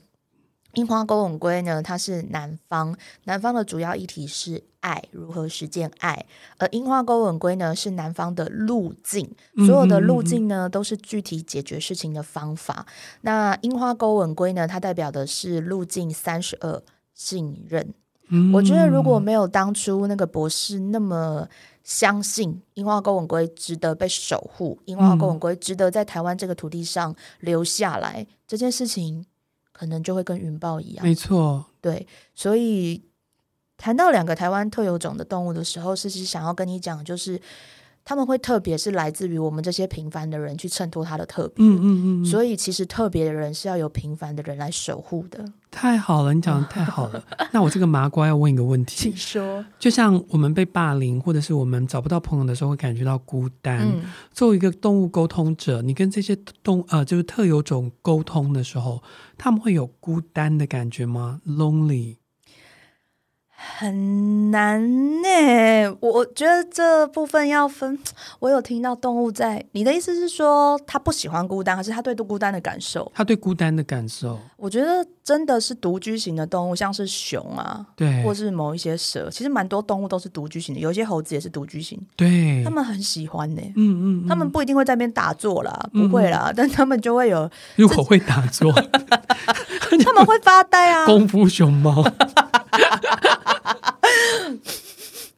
[0.74, 6.26] 樱花勾吻龟呢，它是南方，南方的主要议题是爱，如何实践爱。
[6.58, 9.30] 而樱花勾吻龟呢，是南方的路径，
[9.66, 12.86] 所有的路径呢，都是具体解决事情的方法。
[13.22, 16.82] 那樱花勾吻龟呢，它代表的是路径三十二，
[17.14, 17.94] 信任。
[18.54, 21.46] 我觉得如果没有当初那个博士那么
[21.84, 29.26] 相信樱花勾吻鲑值得被守护，樱花勾吻鲑值得在台湾这个土地上留下来，这件事情。
[29.72, 33.04] 可能就会跟云豹一样，没错，对，所以
[33.78, 37.42] 谈到两个台湾特有种的动物的时候，是是想要跟你讲，就是
[38.04, 45.44] 他们会特别是来自于我们这些平凡的人去衬托他的特别，嗯嗯嗯，所以其实特别的人是要有平凡的人来守护的。
[45.70, 47.24] 太好了，你讲的太好了。
[47.54, 49.64] 那我这个麻瓜要问一个问题，请说。
[49.80, 53.80] 就像我们被霸凌，或者是我们找不到朋友的时候，会感觉到孤单。
[53.80, 54.02] 嗯、
[54.34, 59.02] 作为一个动物沟通者，你跟这些动呃，就是特有种沟通的时候，
[59.38, 62.18] 他们会有孤单的感觉吗？Lonely。
[63.78, 64.82] 很难
[65.22, 67.98] 呢、欸，我我觉得这部分要分。
[68.40, 73.12] 我有听到动物在，你的意思是说他不喜欢孤单，还是他对孤单的感受？
[73.14, 88.72] 他对孤单的感受，我觉得真的是独居型的动物，像是熊啊，对，或是某一些蛇，其实蛮多动物都是独居型的，有些猴子也是独居型，对，他们很喜欢呢、欸，嗯，嗯嗯，他们不一定会在那边打坐啦，不会啦，嗯、但他们就会有， 如果会打坐，
[90.04, 92.04] 他们会发呆啊， 功夫熊猫。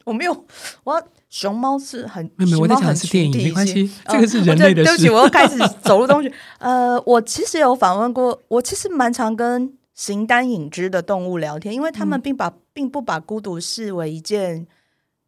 [0.04, 0.46] 我没有，
[0.84, 4.92] 我要熊猫是很，没有，我在讲的是电影，没关系，这个是人类的事。
[4.92, 6.32] 对不起，我又开始 走入东西。
[6.60, 14.68] 呃，我其实有访问过，我其实蛮常跟形单影只的动物聊天，因为他们并把并不把孤独视为一件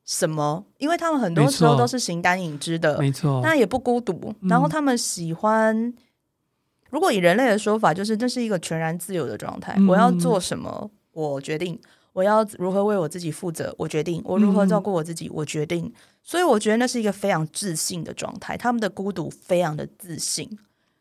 [0.06, 4.34] 什么，因为他们很多时候都是形单影只的，没错，那也不孤独。
[4.42, 5.94] 然后他们喜欢，嗯、
[6.90, 9.74] 如果以人类的说法，就是这是一个全然自由的状态。
[9.78, 11.76] 嗯、我要做什么，我决定；
[12.16, 15.84] 我要如何为我自己负责，我决定；我如何照顾我自己，我决定。
[15.86, 18.56] 嗯、所以我觉得那是一个非常自信的状态。
[18.56, 20.50] 他们的孤独非常的自信，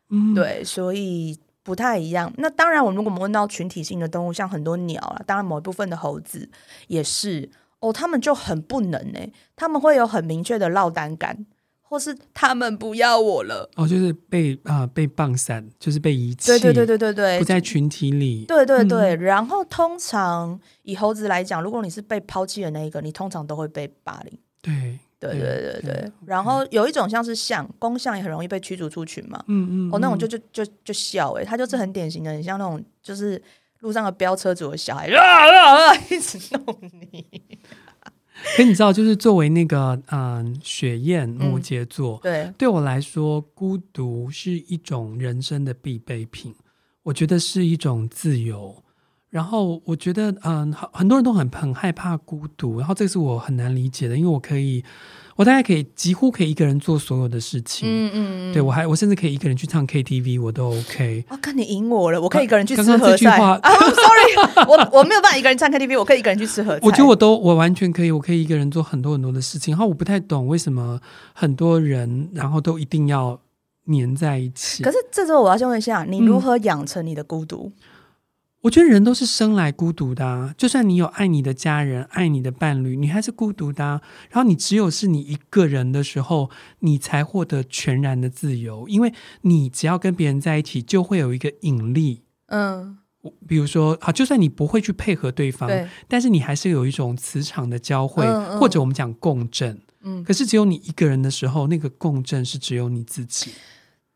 [0.09, 2.29] 嗯，对，所以不太一样。
[2.37, 6.49] 那当然，我们如果我们问到群体性的动物，像很多鸟啊，当然某一部分的猴子
[6.87, 7.49] 也是。
[7.79, 9.19] 哦，他们就很不能呢，
[9.55, 11.45] 他们会有很明确的落单感，
[11.87, 13.69] 或是他们不要我了。
[13.75, 16.47] 哦，就是被啊、呃、被棒散，就是被遗弃。
[16.47, 18.45] 对对对对对对，不在群体里。
[18.45, 24.39] 对对对，嗯、然后通常以猴子来讲，如果你是被抛弃的那一个，你通常都会被霸凌。
[24.61, 26.11] 对对对对对，对。
[26.25, 29.43] 然后有一种像是象，公象也很容易被驱逐出群嘛。
[29.47, 29.89] 嗯嗯。
[29.93, 33.41] 哦，那种就就就就笑哎，他就是很典型的，很像那种就是。
[33.81, 35.95] 路上的飙车族的小孩啊啊啊！
[36.09, 36.75] 一直弄
[37.11, 37.23] 你。
[38.55, 46.53] 可你知道，就是作为那个嗯，雪燕摩羯座，嗯、对对我来说，孤独是一种人生的必备品。
[47.03, 48.83] 我觉得是一种自由。
[49.29, 54.83] 然后我觉得，嗯，很很多人都很很害怕孤独，然后这是我很难理解的，因为我可以。
[55.35, 61.25] 我大概可以几乎可以一个人做所有的事情，嗯嗯，对我还我甚至可以一个人去唱 KTV，我都 OK。
[61.29, 63.37] 我看你赢我了，我可以一个人去吃合菜。
[63.37, 66.79] 啊，Sorry，我我没有办法一个人唱 KTV，我可以一个人去吃合菜。
[66.83, 69.73] 我觉得我都我完全可以，我可以一个人做很多很多的事情。
[69.73, 70.99] 然后我不太懂为什么
[71.33, 73.37] 很多人然后都一定要
[73.85, 74.83] 黏在一起。
[74.83, 77.71] 可是这时候我要先问一下，你如何养成你的孤独？
[77.75, 77.81] 嗯
[78.65, 84.01] 我觉得人都是生来孤独的啊，就算你有爱你的家人、爱你的伴侣，你还是孤独的啊。
[84.31, 86.49] 然后你只有是你一个人的时候，
[86.79, 92.23] 你才获得全然的自由，因为你只要跟别人在一起，就会有一个引力。
[92.47, 92.97] 嗯，
[93.47, 99.79] 比如说，啊，就算你不会去配合对方，对，但是你还是有一种磁场的交汇，嗯嗯，或者我们讲共振。
[100.01, 103.51] 嗯，可是只有你一个人的时候，那个共振是只有你自己。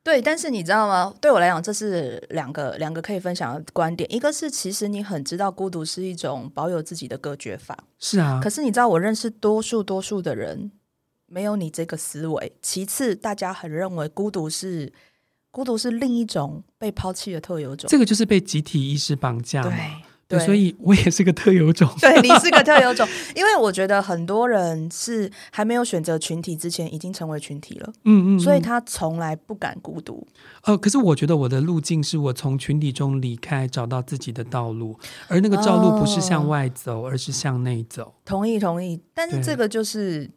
[0.10, 1.14] 对，但是你知道吗？
[1.22, 4.12] 对我来讲，这是两个两个可以分享的观点。
[4.12, 7.78] 一个是，其实你很知道孤独是一种保有自己的隔绝法。
[8.00, 8.40] 是啊。
[8.42, 10.72] 可是你知道，我认识多数多数的人
[11.28, 12.52] 没有你这个思维。
[12.60, 14.92] 其次，大家很认为孤独是
[15.52, 17.88] 孤独是另一种被抛弃的特有种。
[17.88, 19.70] 这个就是被集体意识绑架嘛。
[19.70, 20.09] 对。
[20.30, 21.90] 对，所以我也是个特有种。
[22.00, 27.92] 对，你是个特有种， 因为我觉得很多人是还没有选择群体之前，已经成为群体了。
[28.06, 30.28] 嗯，嗯嗯，所以他从来不敢孤独。
[30.66, 34.96] 呃，可是我觉得我的路径是我从群体中离开，找到自己的道路，
[35.28, 38.14] 而那个道路不是向外走，哦，而是向内走。
[38.24, 39.02] 同意，同意。
[39.16, 40.30] 但是这个就是。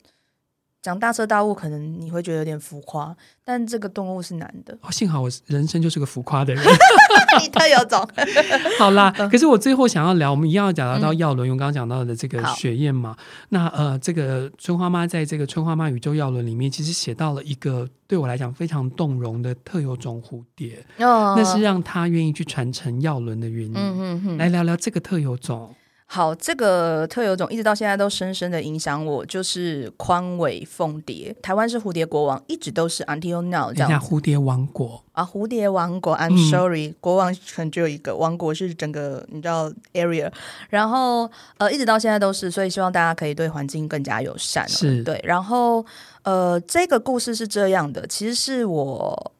[0.82, 4.76] 讲大彻大悟，可能你会觉得有点浮夸，但这个动物是男的。
[4.82, 6.64] 哦，幸好我人生就是个浮夸的人，
[7.40, 8.04] 你特有种。
[8.80, 13.16] 好啦，可是我最后想要聊，我们一样要讲到药轮，我刚刚讲到的这个雪燕嘛。
[13.50, 23.72] 那呃，这个春花妈在这个春花妈宇宙药轮里面，其实写到了一个对我来讲非常动容的特有种蝴蝶，哦，那是让他愿意去传承药轮的原因。
[23.76, 25.72] 嗯嗯嗯，来聊聊这个特有种。
[26.14, 31.34] 好，这个特有种一直到现在都深深的影响我，就是宽尾凤蝶。
[31.40, 33.98] 台湾是蝴蝶国王，一直都是 until now 这样。
[33.98, 40.30] 蝴蝶王国啊，蝴蝶王国，I'm sorry，、嗯、国王可能只有一个，王国是整个你知道 area。
[40.68, 44.68] 然后呃，一直到现在都是，所以希望大家可以对环境更加友善。
[44.68, 45.18] 是，对。
[45.24, 45.82] 然后
[46.24, 49.32] 呃，这个故事是这样的，其实是我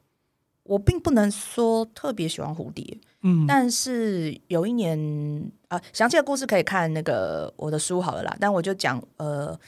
[0.63, 2.97] 我并不能说特别喜欢蝴蝶。
[3.25, 4.99] 嗯，但是有一年
[5.73, 8.37] 啊，详细的故事可以看那个我的书好了啦。
[8.39, 9.59] 但我就讲，呃，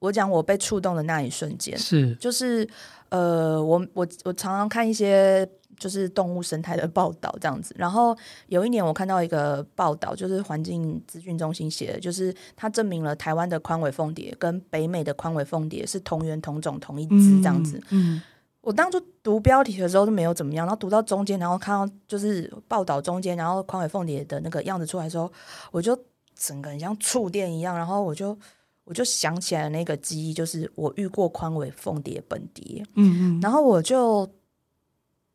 [0.00, 2.68] 我讲我被触动的那一瞬间，是就是
[3.10, 7.72] 呃，我我我常常看一些就是动物生态的报道这样子。
[7.78, 8.16] 然后
[8.48, 17.78] 有一年我看到一个报道，就是环境资讯中心写的，就是它证明了台湾的宽尾凤蝶跟北美的宽尾凤蝶是同源同种同一只这样子。
[17.90, 18.16] 嗯。
[18.16, 18.22] 嗯
[18.64, 25.30] 我当初读标题的时候都没有怎么样，然后读到中间，然后看到就是报道中间，然后宽尾凤蝶的那个样子出来的时候，
[25.70, 25.98] 我就
[26.34, 28.36] 整个人像触电一样，然后我就
[28.84, 34.26] 我就想起来那个记忆，就是我遇过宽尾凤蝶本蝶，嗯嗯，然后我就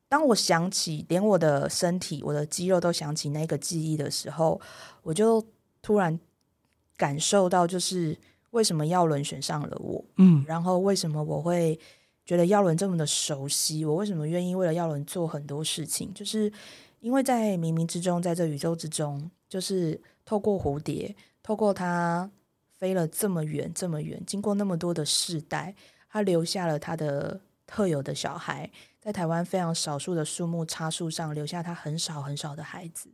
[0.08, 4.60] 当我想起，连我的身体、我的肌肉都想起那个记忆的时候，
[5.04, 5.46] 我就
[5.84, 6.20] 突然
[6.98, 8.18] 感受到，就是
[8.50, 11.80] 为什么药轮选上了我，嗯，然后为什么我会。
[12.30, 16.14] 觉得耀伦这么的熟悉，我为什么愿意为了耀伦做很多事情？
[16.14, 16.54] 就是
[17.00, 22.30] 因为在冥冥之中，在这宇宙之中，就是透过蝴蝶，透过它
[22.78, 25.74] 飞了这么远这么远，经过那么多的世代，
[26.08, 28.70] 它留下了他的特有的小孩，
[29.02, 33.10] 在台湾非常少数的树木插树上留下他很少很少的孩子，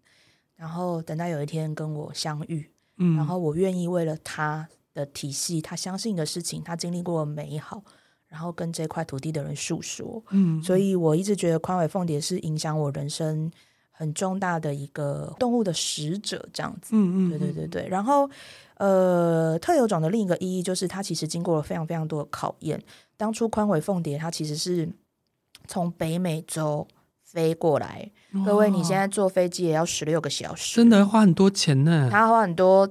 [0.58, 7.82] 然后等到有一天跟我相遇，嗯，然后我愿意为了他的体系，他相信的事情，他经历过的美好，
[8.36, 10.22] 然后跟这块土地的人诉说。
[10.32, 13.50] 嗯，所以我一直觉得宽尾凤蝶是影响我人生
[13.92, 16.90] 很重大的一个动物的使者，这样子。
[16.92, 17.88] 嗯嗯，对对对对。
[17.88, 18.30] 然后，
[18.76, 22.84] 呃，特有种的另一个意义就是，它其实经过了非常非常多的考验。
[23.16, 24.90] 当初宽尾凤蝶它其实是
[25.66, 26.86] 从北美洲
[27.24, 28.12] 飞过来，
[28.46, 32.10] 各位，你现在坐飞机也要十六个小时，真的花很多钱呢。
[32.12, 32.86] 他花很多。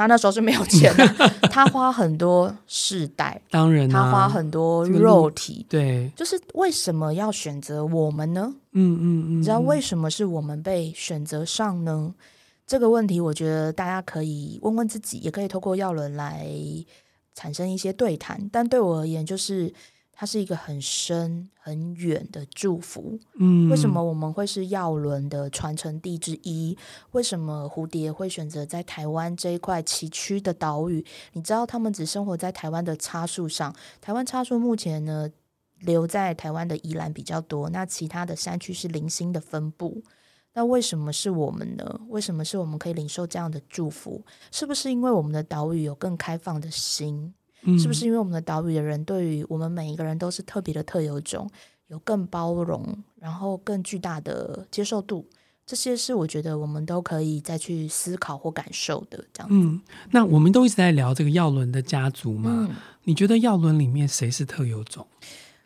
[0.00, 1.06] 他那时候是没有钱的，
[1.50, 8.50] 他花很多世代，当然、啊，他花很多肉体，对，就是为什么要选择我们呢？
[8.72, 12.14] 嗯嗯嗯，你知道为什么是我们被选择上呢？
[12.66, 16.46] 这个问题，我觉得大家可以问问自己，也可以透过药轮来
[17.34, 18.48] 产生一些对谈。
[18.50, 19.72] 但对我而言，就是。
[20.20, 23.18] 它是一个很深很远的祝福。
[23.38, 26.76] 嗯，为什么我们会是药轮的传承地之一？
[27.12, 31.02] 为什么蝴蝶会选择在台湾这一块崎岖的岛屿？
[31.32, 33.74] 你知道，他们只生活在台湾的叉树上。
[34.02, 35.26] 台湾叉树目前呢，
[35.78, 37.70] 留在台湾的宜兰比较多。
[37.70, 40.02] 那其他的山区是零星的分布。
[40.52, 42.00] 那为什么是我们呢？
[42.08, 44.22] 为什么是我们可以领受这样的祝福？
[44.52, 47.32] 是不是因为我们的岛屿有更开放的心？
[47.78, 51.50] 是不是因为我们的岛屿的人对于我们每一个人都是特别的特有种，
[51.88, 52.86] 有更包容，
[53.18, 55.26] 然后更巨大的接受度？
[55.66, 59.24] 这些是我觉得我们都可以再去思考或感受的。
[59.32, 59.80] 这样，嗯，
[60.10, 62.50] 那我们都一直在聊这个耀伦的家族嘛？
[62.68, 65.06] 嗯，你觉得耀伦里面谁是特有种？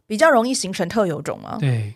[0.07, 1.57] 比较容易形成特有种吗？
[1.59, 1.95] 对，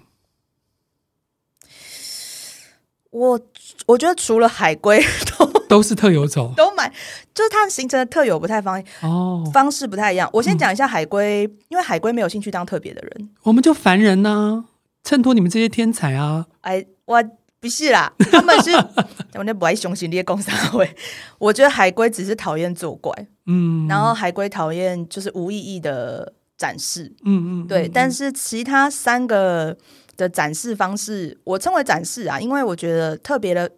[3.10, 3.40] 我
[3.86, 5.02] 我觉得除了海龟
[5.36, 5.48] 都。
[5.68, 6.90] 都是特有种，都买，
[7.34, 10.28] 就是它形成的特有不太方哦，方式不太一样。
[10.32, 14.64] 我先讲一下海龟，嗯、因为海龟没有兴趣当特别的人，我们就凡人呢、啊，
[15.04, 16.46] 衬托你们这些天才啊！
[16.62, 17.22] 哎，我
[17.60, 18.70] 不是啦，他们是
[19.34, 20.96] 我那不爱雄心烈公三位。
[21.38, 23.12] 我觉得海龟只是讨厌作怪，
[23.46, 27.86] 嗯，然后海龟讨厌就是无意义的展示，嗯嗯，对。
[27.86, 29.76] 嗯、但是其他三个
[30.16, 33.70] 的展示方式，我称为展示啊，因为我觉得特别的。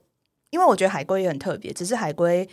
[0.51, 2.49] 因为我觉得海龟也很特别，只是海龟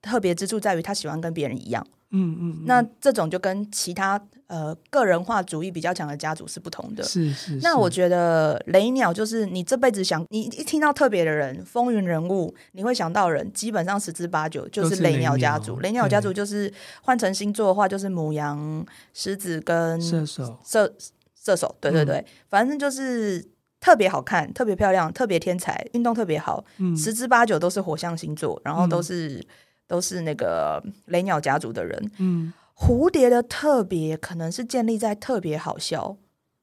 [0.00, 1.86] 特别之处在于它喜欢跟别人一样。
[2.12, 7.04] 嗯嗯，嗯，那这种就跟其他呃个人化主义比较强的家族是不同的。
[7.04, 7.60] 是是，是。
[7.62, 15.78] 那我觉得雷鸟就是你这辈子想，你一听到特别的人、风云人物，你会想到人，基本上十之八九就是雷鸟家族。
[15.78, 16.72] 雷鸟，雷鸟家族就是
[17.02, 18.84] 换成星座的话，就是母羊、
[19.14, 20.58] 狮子跟射手。
[20.64, 20.92] 射
[21.40, 23.48] 射手，对对对，嗯、反正就是。
[23.80, 29.44] 特别好看，特别漂亮，特别天才，运动特别好，嗯、十之八九都是火象星座，然后都是、嗯、
[29.88, 32.12] 都是那个雷鸟家族的人。
[32.18, 36.16] 嗯，蝴蝶的特别可能是建立在特别好笑，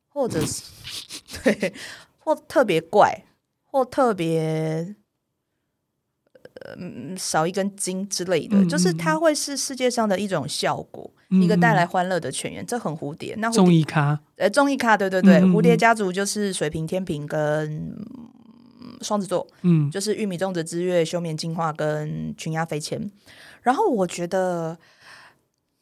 [0.07, 0.61] 或者是
[1.43, 1.73] 对，
[2.19, 3.25] 或特别怪，
[3.65, 4.95] 或特别。
[6.61, 13.35] 呃，少一根筋之类的，嗯、就是它会是世界上的一种效果，嗯、一个带来欢乐的泉源，这很蝴蝶。
[13.37, 17.95] 那综艺咖，呃，综艺咖，对对对，嗯、蝴蝶家族就是水瓶、天平跟
[19.01, 23.11] 双子座，嗯，就是玉米、种植、之月、休眠、进化跟群鸦飞迁。
[23.61, 24.77] 然后我觉得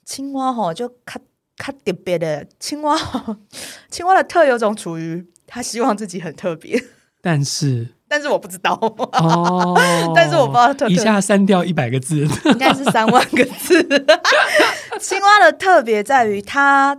[0.04, 1.20] 青蛙哈，就卡
[1.58, 2.98] 卡特别的青蛙，
[3.90, 6.84] 青蛙的特有种处于他希望自己很特别，
[7.22, 7.90] 但是。
[8.16, 8.72] 但是我不知道，
[9.12, 9.76] 哦、
[10.16, 10.88] 但是我不知道特。
[10.88, 13.84] 一下删掉一百个字，应该是三万个字。
[15.02, 16.98] 青蛙的特别在于，它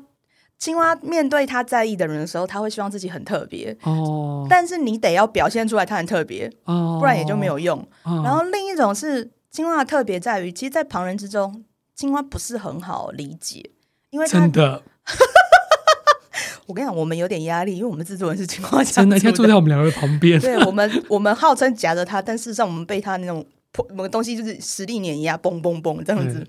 [0.58, 3.74] 青蛙面对他在意的人的时候，他会希望自己很特别。
[3.84, 7.78] 哦，但是你得要表现出来，他很特别，哦，不然也就没有用。
[8.02, 11.64] 哦、然后另一种是青蛙的特别在于，其实，在旁人之中，
[11.94, 13.70] 青蛙不是很好理解，
[14.10, 14.82] 因为真的。
[16.66, 20.40] 我跟你讲，我们有点压力，因为我们制作人是青蛙真的，现在坐在我们两个旁边。
[20.40, 23.44] 对我们，我们号称夹着他，但事实上我们被他那种
[23.94, 26.40] 某个东西就是实力碾压，嘣嘣嘣这样子。
[26.40, 26.46] 嗯、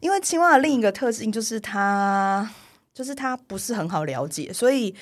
[0.00, 2.48] 因为青蛙的另一个特性就是它，
[2.92, 4.94] 就是它不是很好了解，所以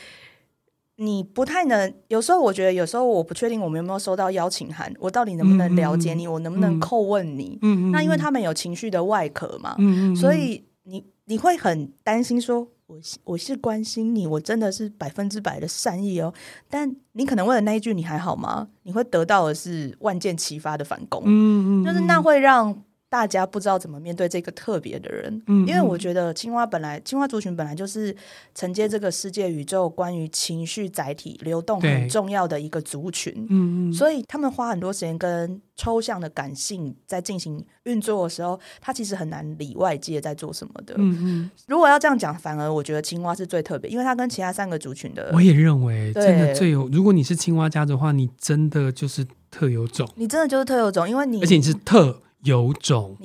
[0.96, 1.92] 你不太能。
[2.06, 7.58] 有时候我觉得，有时候我不确定我们有没有收到邀请函，我到底能不能了解你，嗯、我能不能叩问你？
[7.62, 12.68] 嗯、那因为他们有情绪的外壳嘛，嗯、所以你你会很担心说。
[12.86, 16.32] 我我是关心你，我真的是百分之百的善意哦。
[16.68, 21.22] 但你可能问了那一句“你还好吗”，你会得到的是万箭齐发的反攻。
[21.26, 22.82] 嗯嗯，就是那会让。
[23.08, 28.14] 大家不知道怎么面对这个特别的人，嗯，因为我觉得青蛙本来，青蛙族群本来就是
[28.54, 41.50] 承接这个世界宇宙关于情绪载体流动很重要的一个族群，嗯嗯，所以他们花很多时间跟抽象的感性在进行运作的时候，他其实很难理外界在做什么的，嗯嗯。
[41.68, 46.88] 如果要这样讲，反而我觉得青蛙是最特别，因为它跟其他三个族群的，我也认为真的最有。
[46.88, 52.22] 如果你是青蛙家的话，你真的就是特有种，你真的就是特有种，因为你而且你是特。
[52.46, 53.16] 有种，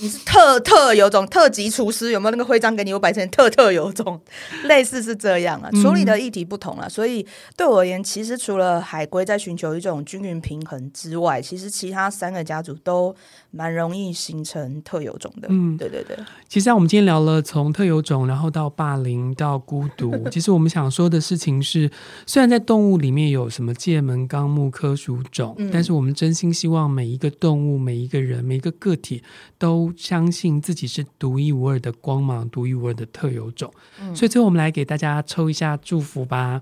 [0.00, 2.92] 你是特特有种特级厨师，有没有那个徽章给你？
[2.92, 4.20] 我摆成特特有种，
[4.64, 5.70] 类似是这样啊。
[5.82, 13.14] 处理的议题不同啊，嗯、所以对我而言，其实除了海龟在寻求一种均匀平衡之外，其实其他三个家族都
[13.50, 15.48] 蛮容易形成特有种的。
[15.50, 16.16] 嗯，对对对。
[16.48, 20.12] 其实啊，我们今天聊了从特有种，然后到霸凌，到孤独。
[20.30, 21.90] 其实我们想说的事情是，
[22.26, 29.22] 虽然在动物里面有什么界门纲目科属种，嗯、但是我们真心希望每一个动物、每一个人、每一个个体
[29.58, 29.65] 都
[29.96, 33.72] 相信自己是独一无二的光芒，独一无二的特有种。
[34.00, 36.60] 嗯、所以最后我们来给大家抽一下祝福吧。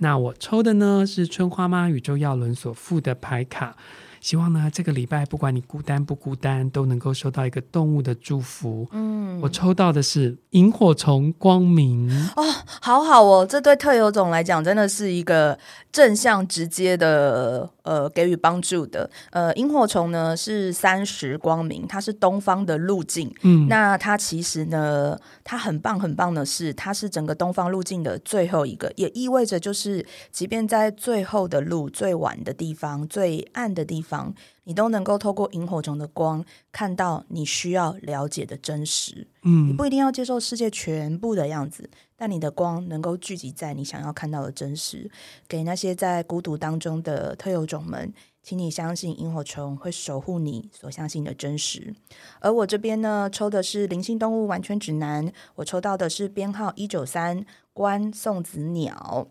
[0.00, 3.76] 那我抽的呢是春花妈宇宙耀轮所附的牌卡。
[4.20, 8.86] 希望呢，这个礼拜不管你孤单不孤单，都能够收到一个动物的祝福。
[8.92, 12.44] 嗯，我抽到的是萤火虫光明哦，
[12.80, 15.58] 好好哦，这对特有种来讲真的是一个
[15.90, 19.08] 正向直接的呃给予帮助的。
[19.30, 23.32] 呃，萤火虫呢是三十光明，它是东方的路径。
[23.42, 34.34] 嗯，那它其实呢，它很棒很棒的是，它是整个东方路径的最后一个，也意味着就是，即便在最后的路、最晚的地方、最暗的地方。
[34.64, 39.26] 你都能够透过萤火虫的光看到你需要了解的真实。
[39.42, 45.10] 嗯，你不一定要接受世界全部的样子，但你的光能够聚集在你想要看到的真实。
[45.48, 51.94] 给那些在孤独当中的特有种们，请你相信萤火虫会守护你所相信的真实。
[52.40, 59.26] 而我这边呢，抽的是灵性动物完全指南，我抽到的是编号一九三关送子鸟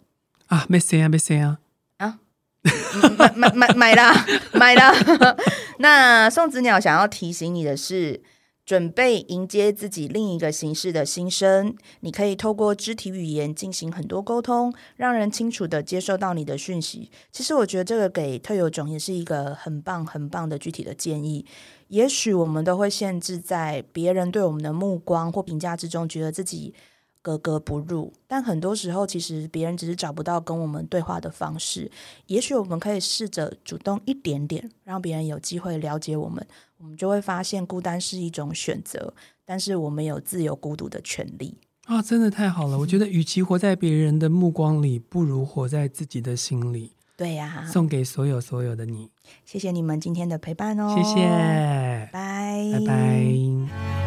[0.47, 1.59] 啊，没事啊，没事啊。
[3.18, 4.14] 买买买买了
[4.53, 5.38] 买了。
[5.80, 8.22] 那送子鸟想要提醒你的是，
[8.66, 11.76] 准备迎接自己另一个形式的新生。
[12.01, 17.09] 你可以透过肢体语言进行很多沟通，让人清楚地接受到你的讯息。
[17.32, 21.45] 其实我觉得这个给特有种也是一个很棒很棒的具体的建议。
[21.88, 26.74] 也许我们都会限制在别人对我们的目光或评价之中，觉得自己。
[27.22, 31.89] 格格不入，但很多时候，其实别人只是找不到跟我们对话的方式。
[32.28, 36.45] 也许我们可以试着主动一点点，让别人有机会了解我们，
[36.78, 39.13] 我们就会发现孤单是一种选择，
[39.45, 41.55] 但是我们有自由孤独的权利。
[41.86, 42.78] 啊，真的太好了！
[42.78, 46.93] 我觉得，与其活在别人的目光里，不如活在自己的心里。
[47.17, 49.11] 对呀，送给所有所有的你。
[49.45, 51.28] 谢谢你们今天的陪伴哦，谢谢，
[52.11, 54.01] 拜拜拜。